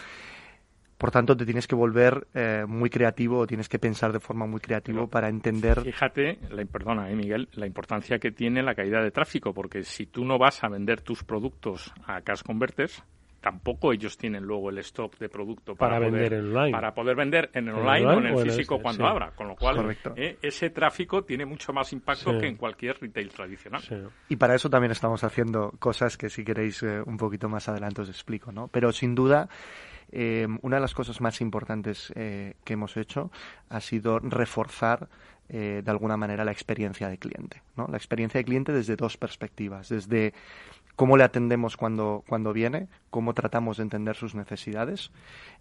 [0.98, 4.62] Por tanto, te tienes que volver eh, muy creativo, tienes que pensar de forma muy
[4.62, 5.82] creativa Pero, para entender.
[5.82, 10.06] Fíjate, la, perdona, eh, Miguel, la importancia que tiene la caída de tráfico, porque si
[10.06, 13.04] tú no vas a vender tus productos a Cash Converters,
[13.46, 16.72] tampoco ellos tienen luego el stock de producto para, para poder, vender en online.
[16.72, 19.08] Para poder vender en el online, online, o en el físico en cuando sí.
[19.12, 19.32] abra.
[19.36, 22.40] Con lo cual, eh, ese tráfico tiene mucho más impacto sí.
[22.40, 23.82] que en cualquier retail tradicional.
[23.82, 23.98] Sí.
[24.30, 28.02] Y para eso también estamos haciendo cosas que si queréis eh, un poquito más adelante
[28.02, 28.68] os explico, ¿no?
[28.70, 29.48] Pero sin duda
[30.12, 33.32] eh, una de las cosas más importantes eh, que hemos hecho
[33.70, 35.10] ha sido reforzar
[35.48, 37.62] eh, de alguna manera la experiencia de cliente.
[37.76, 39.90] La experiencia de cliente desde dos perspectivas.
[39.90, 40.34] Desde
[40.96, 45.12] cómo le atendemos cuando, cuando viene, cómo tratamos de entender sus necesidades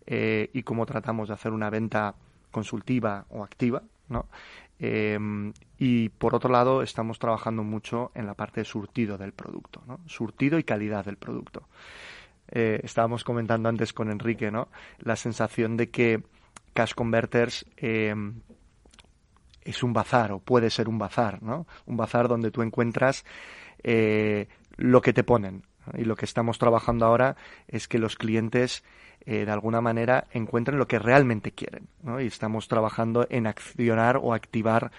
[0.07, 2.15] eh, y cómo tratamos de hacer una venta
[2.51, 3.83] consultiva o activa.
[4.79, 9.83] Eh, y por otro lado, estamos trabajando mucho en la parte de surtido del producto,
[9.87, 10.01] ¿no?
[10.07, 11.69] surtido y calidad del producto
[12.51, 14.69] eh, estábamos comentando antes con Enrique, ¿no?
[14.99, 16.23] La sensación de que
[16.73, 18.15] Cash Converters eh,
[19.63, 21.67] es un bazar o puede ser un bazar, ¿no?
[21.87, 23.25] Un bazar donde tú encuentras
[23.83, 25.65] eh, lo que te ponen.
[25.95, 27.37] Y lo que estamos trabajando ahora
[27.69, 28.85] es que los clientes
[29.27, 31.89] eh, de alguna manera encuentren lo que realmente quieren.
[32.21, 34.91] Y estamos trabajando en accionar o activar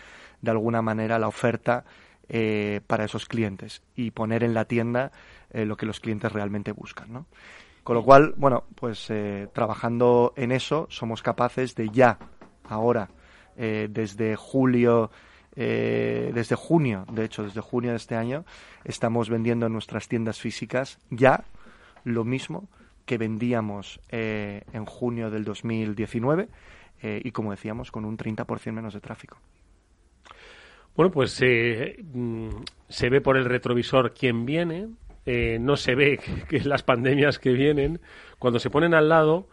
[0.41, 1.85] de alguna manera la oferta
[2.29, 5.11] eh, para esos clientes y poner en la tienda
[5.51, 7.25] eh, lo que los clientes realmente buscan, ¿no?
[7.83, 12.17] Con lo cual, bueno, pues eh, trabajando en eso somos capaces de ya,
[12.67, 13.09] ahora,
[13.57, 15.11] eh, desde julio,
[15.55, 18.43] desde junio, de hecho, desde junio de este año,
[18.83, 21.45] estamos vendiendo en nuestras tiendas físicas ya
[22.03, 22.67] lo mismo
[23.05, 26.49] que vendíamos eh, en junio del 2019
[27.01, 29.37] eh, y, como decíamos, con un 30% menos de tráfico.
[30.95, 32.03] Bueno, pues eh,
[32.87, 34.87] se ve por el retrovisor quién viene,
[35.25, 36.19] eh, no se ve
[36.49, 37.99] que las pandemias que vienen,
[38.39, 39.47] cuando se ponen al lado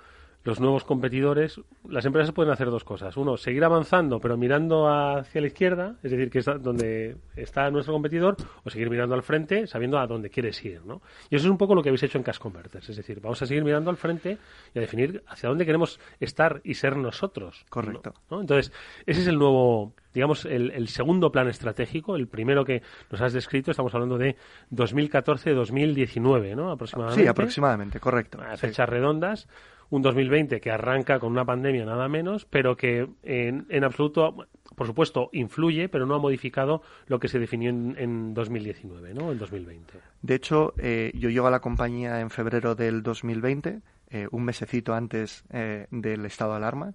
[0.44, 3.16] los nuevos competidores, las empresas pueden hacer dos cosas.
[3.16, 7.94] Uno, seguir avanzando, pero mirando hacia la izquierda, es decir, que es donde está nuestro
[7.94, 10.84] competidor, o seguir mirando al frente, sabiendo a dónde quieres ir.
[10.84, 11.00] ¿no?
[11.30, 12.88] Y eso es un poco lo que habéis hecho en Cash Converters.
[12.88, 14.38] Es decir, vamos a seguir mirando al frente
[14.74, 17.64] y a definir hacia dónde queremos estar y ser nosotros.
[17.68, 18.14] Correcto.
[18.30, 18.40] ¿no?
[18.40, 18.72] Entonces,
[19.06, 23.32] ese es el nuevo, digamos, el, el, segundo plan estratégico, el primero que nos has
[23.32, 24.36] descrito, estamos hablando de
[24.72, 26.72] 2014-2019, ¿no?
[26.72, 27.22] Aproximadamente.
[27.22, 28.40] Sí, aproximadamente, correcto.
[28.40, 28.90] A fechas sí.
[28.90, 29.48] redondas
[29.92, 34.86] un 2020 que arranca con una pandemia nada menos, pero que en, en, absoluto, por
[34.86, 39.30] supuesto, influye, pero no ha modificado lo que se definió en, en 2019, ¿no?
[39.30, 39.92] En 2020.
[40.22, 44.94] De hecho, eh, yo llego a la compañía en febrero del 2020, eh, un mesecito
[44.94, 46.94] antes eh, del estado de alarma.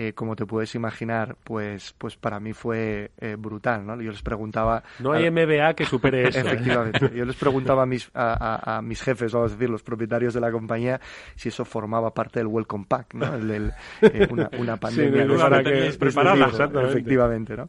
[0.00, 4.00] Eh, como te puedes imaginar, pues, pues para mí fue eh, brutal, ¿no?
[4.00, 4.84] Yo les preguntaba...
[5.00, 6.38] No hay MBA que supere eso.
[6.38, 7.10] Efectivamente.
[7.14, 10.52] Yo les preguntaba a mis, a, mis jefes, vamos a decir, los propietarios de la
[10.52, 11.00] compañía,
[11.34, 13.34] si eso formaba parte del Welcome Pack, ¿no?
[13.34, 13.72] El,
[14.02, 15.26] eh, una, pandemia.
[15.26, 17.68] Sí, para que Efectivamente, ¿no?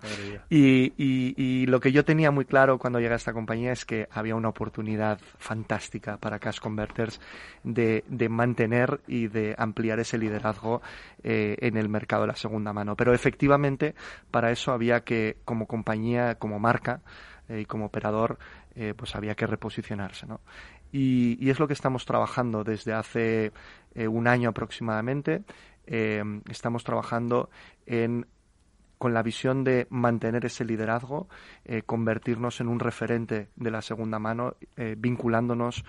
[0.49, 3.85] Y, y, y lo que yo tenía muy claro cuando llegué a esta compañía es
[3.85, 7.19] que había una oportunidad fantástica para Cash Converters
[7.63, 10.81] de, de mantener y de ampliar ese liderazgo
[11.21, 12.95] en el mercado de la segunda mano.
[12.95, 13.95] Pero efectivamente,
[14.31, 17.01] para eso había que, como compañía, como marca
[17.47, 18.37] eh, y como operador,
[18.75, 20.27] eh, pues había que reposicionarse.
[20.27, 20.41] ¿no?
[20.91, 23.51] Y, es lo que estamos trabajando desde hace
[23.95, 25.43] eh, un año aproximadamente.
[25.85, 27.49] estamos trabajando
[28.99, 31.27] con la visión de mantener ese liderazgo,
[31.87, 34.53] convertirnos en un referente de la segunda mano,
[34.97, 35.83] vinculándonos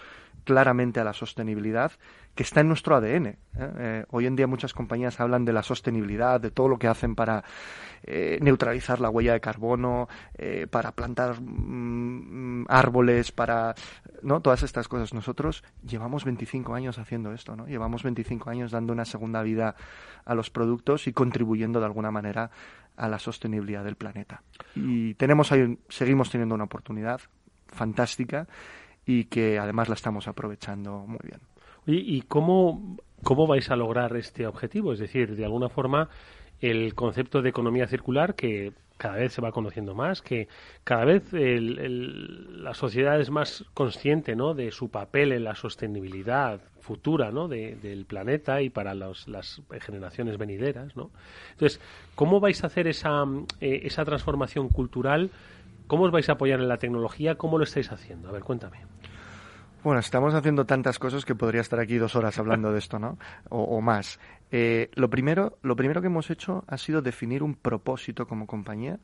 [0.44, 1.92] claramente a la sostenibilidad
[2.34, 3.26] que está en nuestro ADN.
[3.26, 3.36] ¿eh?
[3.56, 7.14] Eh, hoy en día muchas compañías hablan de la sostenibilidad, de todo lo que hacen
[7.14, 7.44] para
[8.02, 10.08] eh, neutralizar la huella de carbono,
[10.70, 13.74] para plantar mm, árboles, para
[14.22, 15.12] no todas estas cosas.
[15.12, 17.66] Nosotros llevamos 25 años haciendo esto, ¿no?
[17.66, 19.74] Llevamos 25 años dando una segunda vida
[20.24, 22.50] a los productos y contribuyendo de alguna manera
[22.96, 24.42] a la sostenibilidad del planeta.
[24.74, 27.20] Y tenemos ahí, seguimos teniendo una oportunidad
[27.68, 28.46] fantástica
[29.06, 31.40] y que además la estamos aprovechando muy bien.
[31.92, 34.92] ¿Y, cómo, cómo vais a lograr este objetivo?
[34.92, 36.08] Es decir, de alguna forma,
[36.60, 40.46] el concepto de economía circular que cada vez se va conociendo más, que
[40.84, 44.52] cada vez la sociedad es más consciente ¿no?
[44.52, 47.48] de su papel en la sostenibilidad futura ¿no?
[47.48, 50.94] del planeta y para las generaciones venideras.
[50.96, 51.10] ¿no?
[51.52, 51.80] Entonces,
[52.14, 53.24] ¿cómo vais a hacer esa,
[53.60, 55.30] eh, esa transformación cultural?
[55.86, 57.36] ¿Cómo os vais a apoyar en la tecnología?
[57.36, 58.28] ¿Cómo lo estáis haciendo?
[58.28, 58.78] A ver, cuéntame.
[59.82, 63.18] Bueno, estamos haciendo tantas cosas que podría estar aquí dos horas hablando de esto, ¿no?
[63.48, 64.20] O, más.
[64.50, 68.98] Eh, lo, primero, lo primero que hemos hecho ha sido definir un propósito como compañía.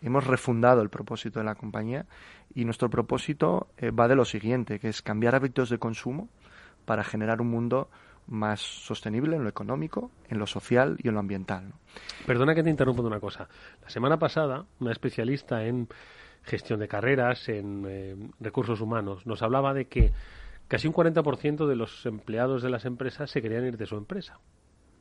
[0.00, 2.06] Hemos refundado el propósito de la compañía
[2.54, 6.28] y nuestro propósito eh, va de lo siguiente, que es cambiar hábitos de consumo
[6.84, 7.90] para generar un mundo
[8.28, 11.72] más sostenible en lo económico, en lo social y en lo ambiental.
[12.24, 13.48] Perdona que te interrumpa una cosa.
[13.82, 15.88] La semana pasada, una especialista en
[16.44, 20.12] gestión de carreras, en eh, recursos humanos, nos hablaba de que
[20.68, 24.38] casi un 40% de los empleados de las empresas se querían ir de su empresa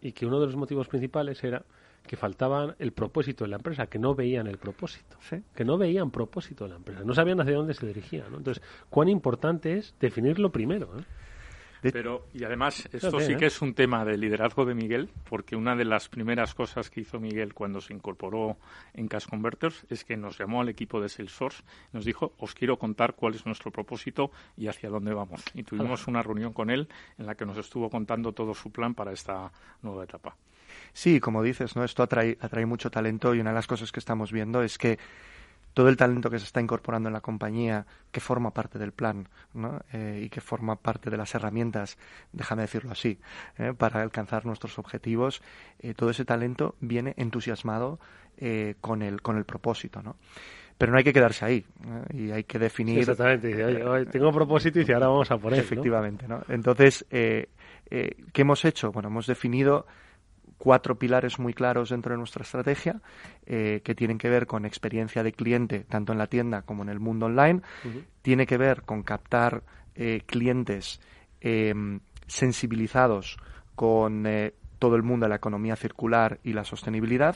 [0.02, 1.64] y que uno de los motivos principales era
[2.06, 5.18] que faltaba el propósito de la empresa, que no veían el propósito,
[5.56, 8.26] que no veían propósito de la empresa, no sabían hacia dónde se dirigía.
[8.26, 10.90] Entonces, cuán importante es definirlo primero.
[11.00, 11.04] ¿eh?
[11.92, 15.76] Pero, y además, esto sí que es un tema de liderazgo de Miguel, porque una
[15.76, 18.58] de las primeras cosas que hizo Miguel cuando se incorporó
[18.94, 22.78] en Cash Converters es que nos llamó al equipo de Salesforce, nos dijo, os quiero
[22.78, 25.44] contar cuál es nuestro propósito y hacia dónde vamos.
[25.54, 28.94] Y tuvimos una reunión con él en la que nos estuvo contando todo su plan
[28.94, 30.36] para esta nueva etapa.
[30.94, 31.84] Sí, como dices, ¿no?
[31.84, 35.00] esto atrae, atrae mucho talento y una de las cosas que estamos viendo es que
[35.74, 39.28] todo el talento que se está incorporando en la compañía, que forma parte del plan
[39.54, 39.82] ¿no?
[39.92, 41.98] Eh, y que forma parte de las herramientas,
[42.32, 43.20] déjame decirlo así,
[43.58, 43.74] ¿eh?
[43.78, 45.42] para alcanzar nuestros objetivos,
[45.80, 48.00] eh, todo ese talento viene entusiasmado
[48.82, 50.02] con, el, con el propósito.
[50.02, 50.18] ¿no?
[50.78, 51.66] Pero no hay que quedarse ahí
[52.14, 53.00] y hay que definir.
[53.00, 55.60] exactamente, oye, tengo propósito y ahora vamos a poner.
[55.60, 56.42] Efectivamente, ¿no?
[56.50, 57.48] Entonces, ¿qué
[58.34, 58.92] hemos hecho?
[58.92, 59.86] Bueno, hemos definido
[60.58, 63.02] cuatro pilares muy claros dentro de nuestra estrategia
[63.46, 66.90] eh, que tienen que ver con experiencia de cliente tanto en la tienda como en
[66.90, 67.62] el mundo online.
[68.22, 69.64] Tiene que ver con captar
[69.96, 71.00] eh, clientes
[71.42, 73.38] em, sensibilizados
[73.76, 77.36] con eh, todo el mundo de la economía circular y la sostenibilidad.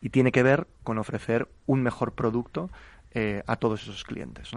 [0.00, 2.70] Y tiene que ver con ofrecer un mejor producto
[3.46, 4.50] a todos esos clientes.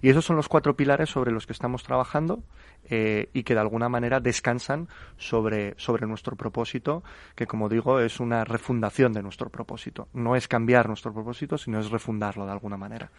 [0.00, 2.42] Y esos son los cuatro pilares sobre los que estamos trabajando
[2.90, 4.88] eh, y que de alguna manera descansan
[5.18, 7.02] sobre, sobre nuestro propósito,
[7.34, 10.08] que como digo es una refundación de nuestro propósito.
[10.14, 13.10] No es cambiar nuestro propósito, sino es refundarlo de alguna manera.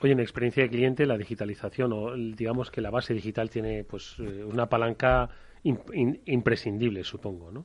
[0.00, 4.16] Oye, en experiencia de cliente, la digitalización, o digamos que la base digital tiene pues
[4.20, 5.28] eh, una palanca
[5.64, 7.64] imprescindible, supongo, ¿no?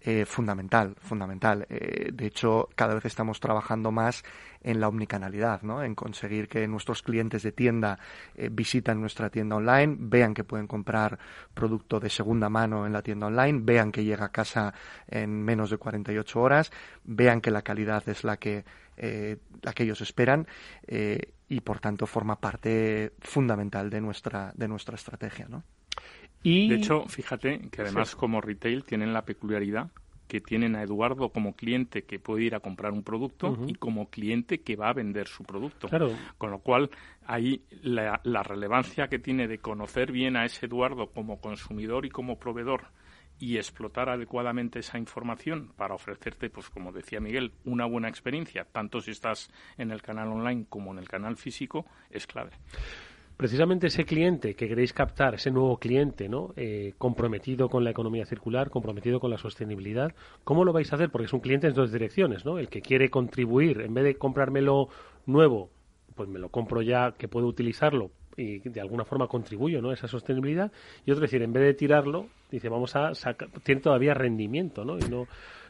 [0.00, 1.66] Eh, fundamental, fundamental.
[1.68, 4.22] Eh, de hecho, cada vez estamos trabajando más
[4.62, 5.82] en la omnicanalidad, ¿no?
[5.82, 7.98] en conseguir que nuestros clientes de tienda
[8.36, 11.18] eh, visitan nuestra tienda online, vean que pueden comprar
[11.54, 14.74] producto de segunda mano en la tienda online, vean que llega a casa
[15.08, 16.70] en menos de 48 horas,
[17.02, 18.64] vean que la calidad es la que,
[19.62, 20.46] la que ellos esperan
[21.48, 25.46] y, por tanto, forma parte fundamental de nuestra, de nuestra estrategia.
[25.48, 25.64] ¿no?
[26.42, 29.90] De hecho, fíjate que además como retail tienen la peculiaridad
[30.28, 34.10] que tienen a Eduardo como cliente que puede ir a comprar un producto y como
[34.10, 35.88] cliente que va a vender su producto.
[36.36, 36.90] Con lo cual,
[37.26, 42.10] ahí la, la, relevancia que tiene de conocer bien a ese Eduardo como consumidor y
[42.10, 42.88] como proveedor
[43.38, 49.00] y explotar adecuadamente esa información para ofrecerte, pues como decía Miguel, una buena experiencia, tanto
[49.00, 52.52] si estás en el canal online como en el canal físico, es clave.
[53.36, 56.54] Precisamente ese cliente que queréis captar, ese nuevo cliente, ¿no?
[56.56, 61.10] Eh, comprometido con la economía circular, comprometido con la sostenibilidad, ¿cómo lo vais a hacer?
[61.10, 62.58] Porque es un cliente en dos direcciones, ¿no?
[62.58, 64.88] El que quiere contribuir, en vez de comprármelo
[65.26, 65.70] nuevo,
[66.14, 69.90] pues me lo compro ya que puedo utilizarlo y de alguna forma contribuyo ¿no?
[69.90, 70.70] a esa sostenibilidad.
[71.04, 74.98] Y otro decir, en vez de tirarlo, dice, vamos a sacar, tiene todavía rendimiento, ¿no?
[74.98, 75.26] Y no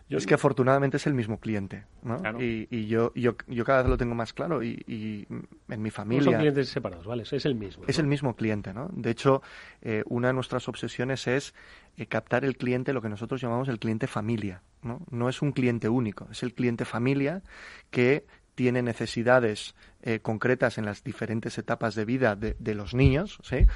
[0.08, 2.20] yo, es que afortunadamente es el mismo cliente, ¿no?
[2.40, 5.26] Y, y yo, yo, yo, cada vez lo tengo más claro y, y
[5.68, 6.26] en mi familia...
[6.26, 7.24] No son clientes separados, ¿vale?
[7.24, 7.84] Es el mismo.
[7.88, 8.88] Es el mismo cliente, ¿no?
[8.92, 9.42] De hecho,
[9.82, 11.54] eh, una de nuestras obsesiones es
[11.96, 15.00] eh, captar el cliente, lo que nosotros llamamos el cliente familia, ¿no?
[15.10, 17.42] No es un cliente único, es el cliente familia
[17.90, 18.26] que
[18.56, 23.66] tiene necesidades eh, concretas en las diferentes etapas de vida de, los niños, ¿sí?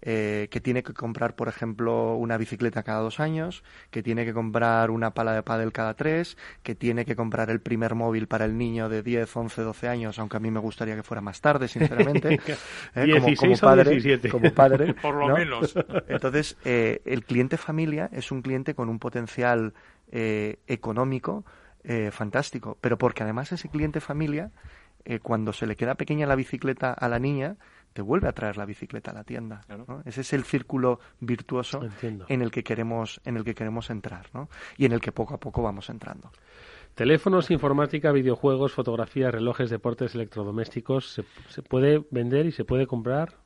[0.00, 4.32] Eh, que tiene que comprar, por ejemplo, una bicicleta cada dos años, que tiene que
[4.32, 8.46] comprar una pala de pádel cada tres, que tiene que comprar el primer móvil para
[8.46, 11.40] el niño de 10, 11, 12 años, aunque a mí me gustaría que fuera más
[11.40, 12.34] tarde, sinceramente,
[12.94, 13.20] ¿eh?
[13.20, 15.74] como, como, padre, como padre, por lo menos.
[16.08, 19.74] Entonces, el cliente familia es un cliente con un potencial
[20.12, 21.44] económico
[21.84, 22.78] eh, fantástico.
[22.80, 24.50] Pero porque además ese cliente familia,
[25.04, 27.56] eh, cuando se le queda pequeña la bicicleta a la niña,
[27.92, 29.62] te vuelve a traer la bicicleta a la tienda.
[30.04, 31.80] Ese es el círculo virtuoso
[32.28, 34.48] en el que queremos, en el que queremos entrar, ¿no?
[34.76, 36.30] Y en el que poco a poco vamos entrando.
[36.94, 43.38] Teléfonos, informática, videojuegos, fotografía, relojes, deportes, electrodomésticos, ¿se, puede vender y se puede comprar?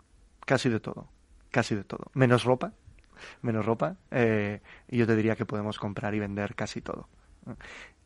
[0.45, 1.09] Casi de todo,
[1.51, 2.11] casi de todo.
[2.14, 2.72] Menos ropa,
[3.43, 7.09] menos ropa, eh, y yo te diría que podemos comprar y vender casi todo.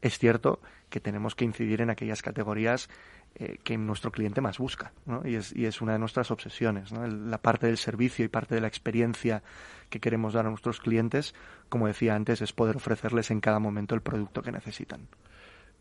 [0.01, 2.89] Es cierto que tenemos que incidir en aquellas categorías
[3.35, 5.23] eh, que nuestro cliente más busca, ¿no?
[5.25, 6.93] y, es, y, es, una de nuestras obsesiones.
[6.93, 7.07] ¿no?
[7.07, 9.43] la parte del servicio y parte de la experiencia
[9.91, 11.35] que queremos dar a nuestros clientes,
[11.69, 15.09] como decía antes, es poder ofrecerles en cada momento el producto que necesitan.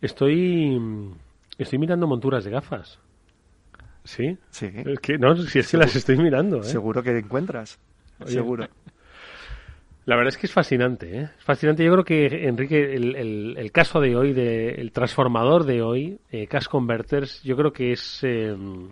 [0.02, 0.80] Estoy,
[1.58, 3.00] estoy mirando monturas de gafas.
[4.04, 4.38] ¿Sí?
[4.50, 4.72] Sí.
[4.74, 6.60] Es que, no, si es que las estoy mirando.
[6.60, 6.64] ¿eh?
[6.64, 7.80] Seguro que encuentras.
[8.26, 8.68] Seguro.
[10.08, 11.30] La verdad es que es fascinante, ¿eh?
[11.38, 11.84] Es fascinante.
[11.84, 16.48] Yo creo que, Enrique, el, el, caso de hoy, de, el transformador de hoy, eh,
[16.48, 18.88] Cash Converters, yo creo que es, em,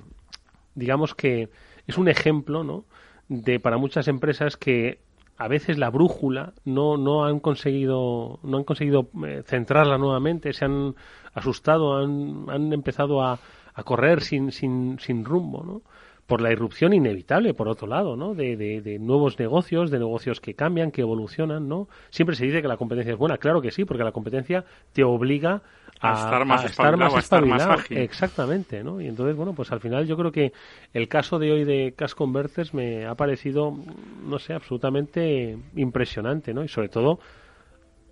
[0.74, 1.48] digamos que
[1.88, 2.84] es un ejemplo, ¿no?
[3.30, 5.00] De para muchas empresas que
[5.38, 10.66] a veces la brújula no, no han conseguido, no han conseguido eh, centrarla nuevamente, se
[10.66, 10.96] han
[11.34, 13.40] asustado, han, han empezado a,
[13.74, 15.82] a correr sin, sin, sin rumbo, ¿no?
[16.28, 18.34] Por la irrupción inevitable, por otro lado, ¿no?
[18.34, 21.88] De, de, nuevos negocios, de negocios que cambian, que evolucionan, ¿no?
[22.10, 25.04] Siempre se dice que la competencia es buena, claro que sí, porque la competencia te
[25.04, 25.62] obliga
[26.02, 29.00] a, estar más, espabilado, Exactamente, ¿no?
[29.00, 30.52] Y entonces, bueno, pues al final yo creo que
[30.94, 33.78] el caso de hoy de Cash Converters me ha parecido,
[34.26, 36.64] no sé, absolutamente impresionante, ¿no?
[36.64, 37.20] Y sobre todo,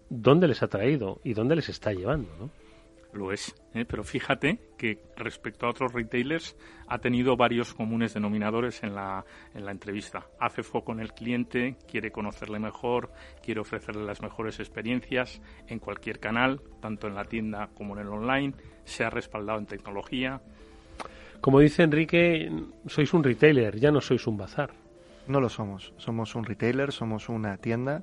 [0.09, 2.62] dónde les ha traído y dónde les está llevando, ¿no?
[3.14, 3.86] Lo es, ¿eh?
[3.86, 6.57] pero fíjate que respecto a otros retailers
[6.88, 10.26] ha tenido varios comunes denominadores en la, en la entrevista.
[10.39, 13.11] Hace foco en el cliente, quiere conocerle mejor,
[13.43, 18.07] quiere ofrecerle las mejores experiencias en cualquier canal, tanto en la tienda como en el
[18.07, 18.53] online,
[18.84, 20.41] se ha respaldado en tecnología.
[21.39, 22.51] Como dice Enrique,
[22.88, 24.72] sois un retailer, ya no sois un bazar.
[25.28, 28.01] No lo somos, somos un retailer, somos una tienda,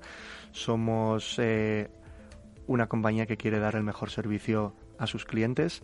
[0.53, 1.89] somos eh,
[2.67, 5.83] una compañía que quiere dar el mejor servicio a sus clientes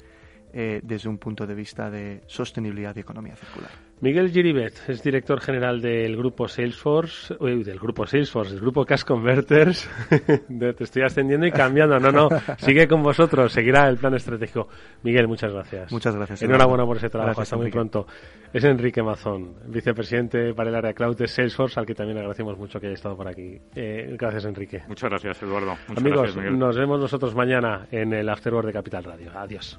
[0.59, 3.71] eh, desde un punto de vista de sostenibilidad y economía circular.
[4.01, 9.87] Miguel Giribet es director general del grupo Salesforce, del grupo Salesforce, del grupo Cash Converters.
[10.49, 11.99] Te estoy ascendiendo y cambiando.
[11.99, 14.69] No, no, sigue con vosotros, seguirá el plan estratégico.
[15.03, 15.93] Miguel, muchas gracias.
[15.93, 16.43] Muchas gracias.
[16.43, 18.07] Enhorabuena por ese trabajo, hasta muy pronto.
[18.51, 22.81] Es Enrique Mazón, vicepresidente para el área cloud de Salesforce, al que también agradecemos mucho
[22.81, 23.61] que haya estado por aquí.
[23.75, 24.85] Eh, gracias, Enrique.
[24.89, 25.77] Muchas gracias, Eduardo.
[25.89, 29.33] Muchas Amigos, gracias, nos vemos nosotros mañana en el Afterword de Capital Radio.
[29.35, 29.79] Adiós.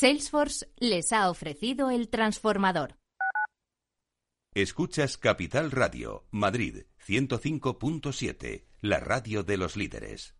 [0.00, 2.96] Salesforce les ha ofrecido el transformador.
[4.54, 10.39] Escuchas Capital Radio, Madrid 105.7, la radio de los líderes.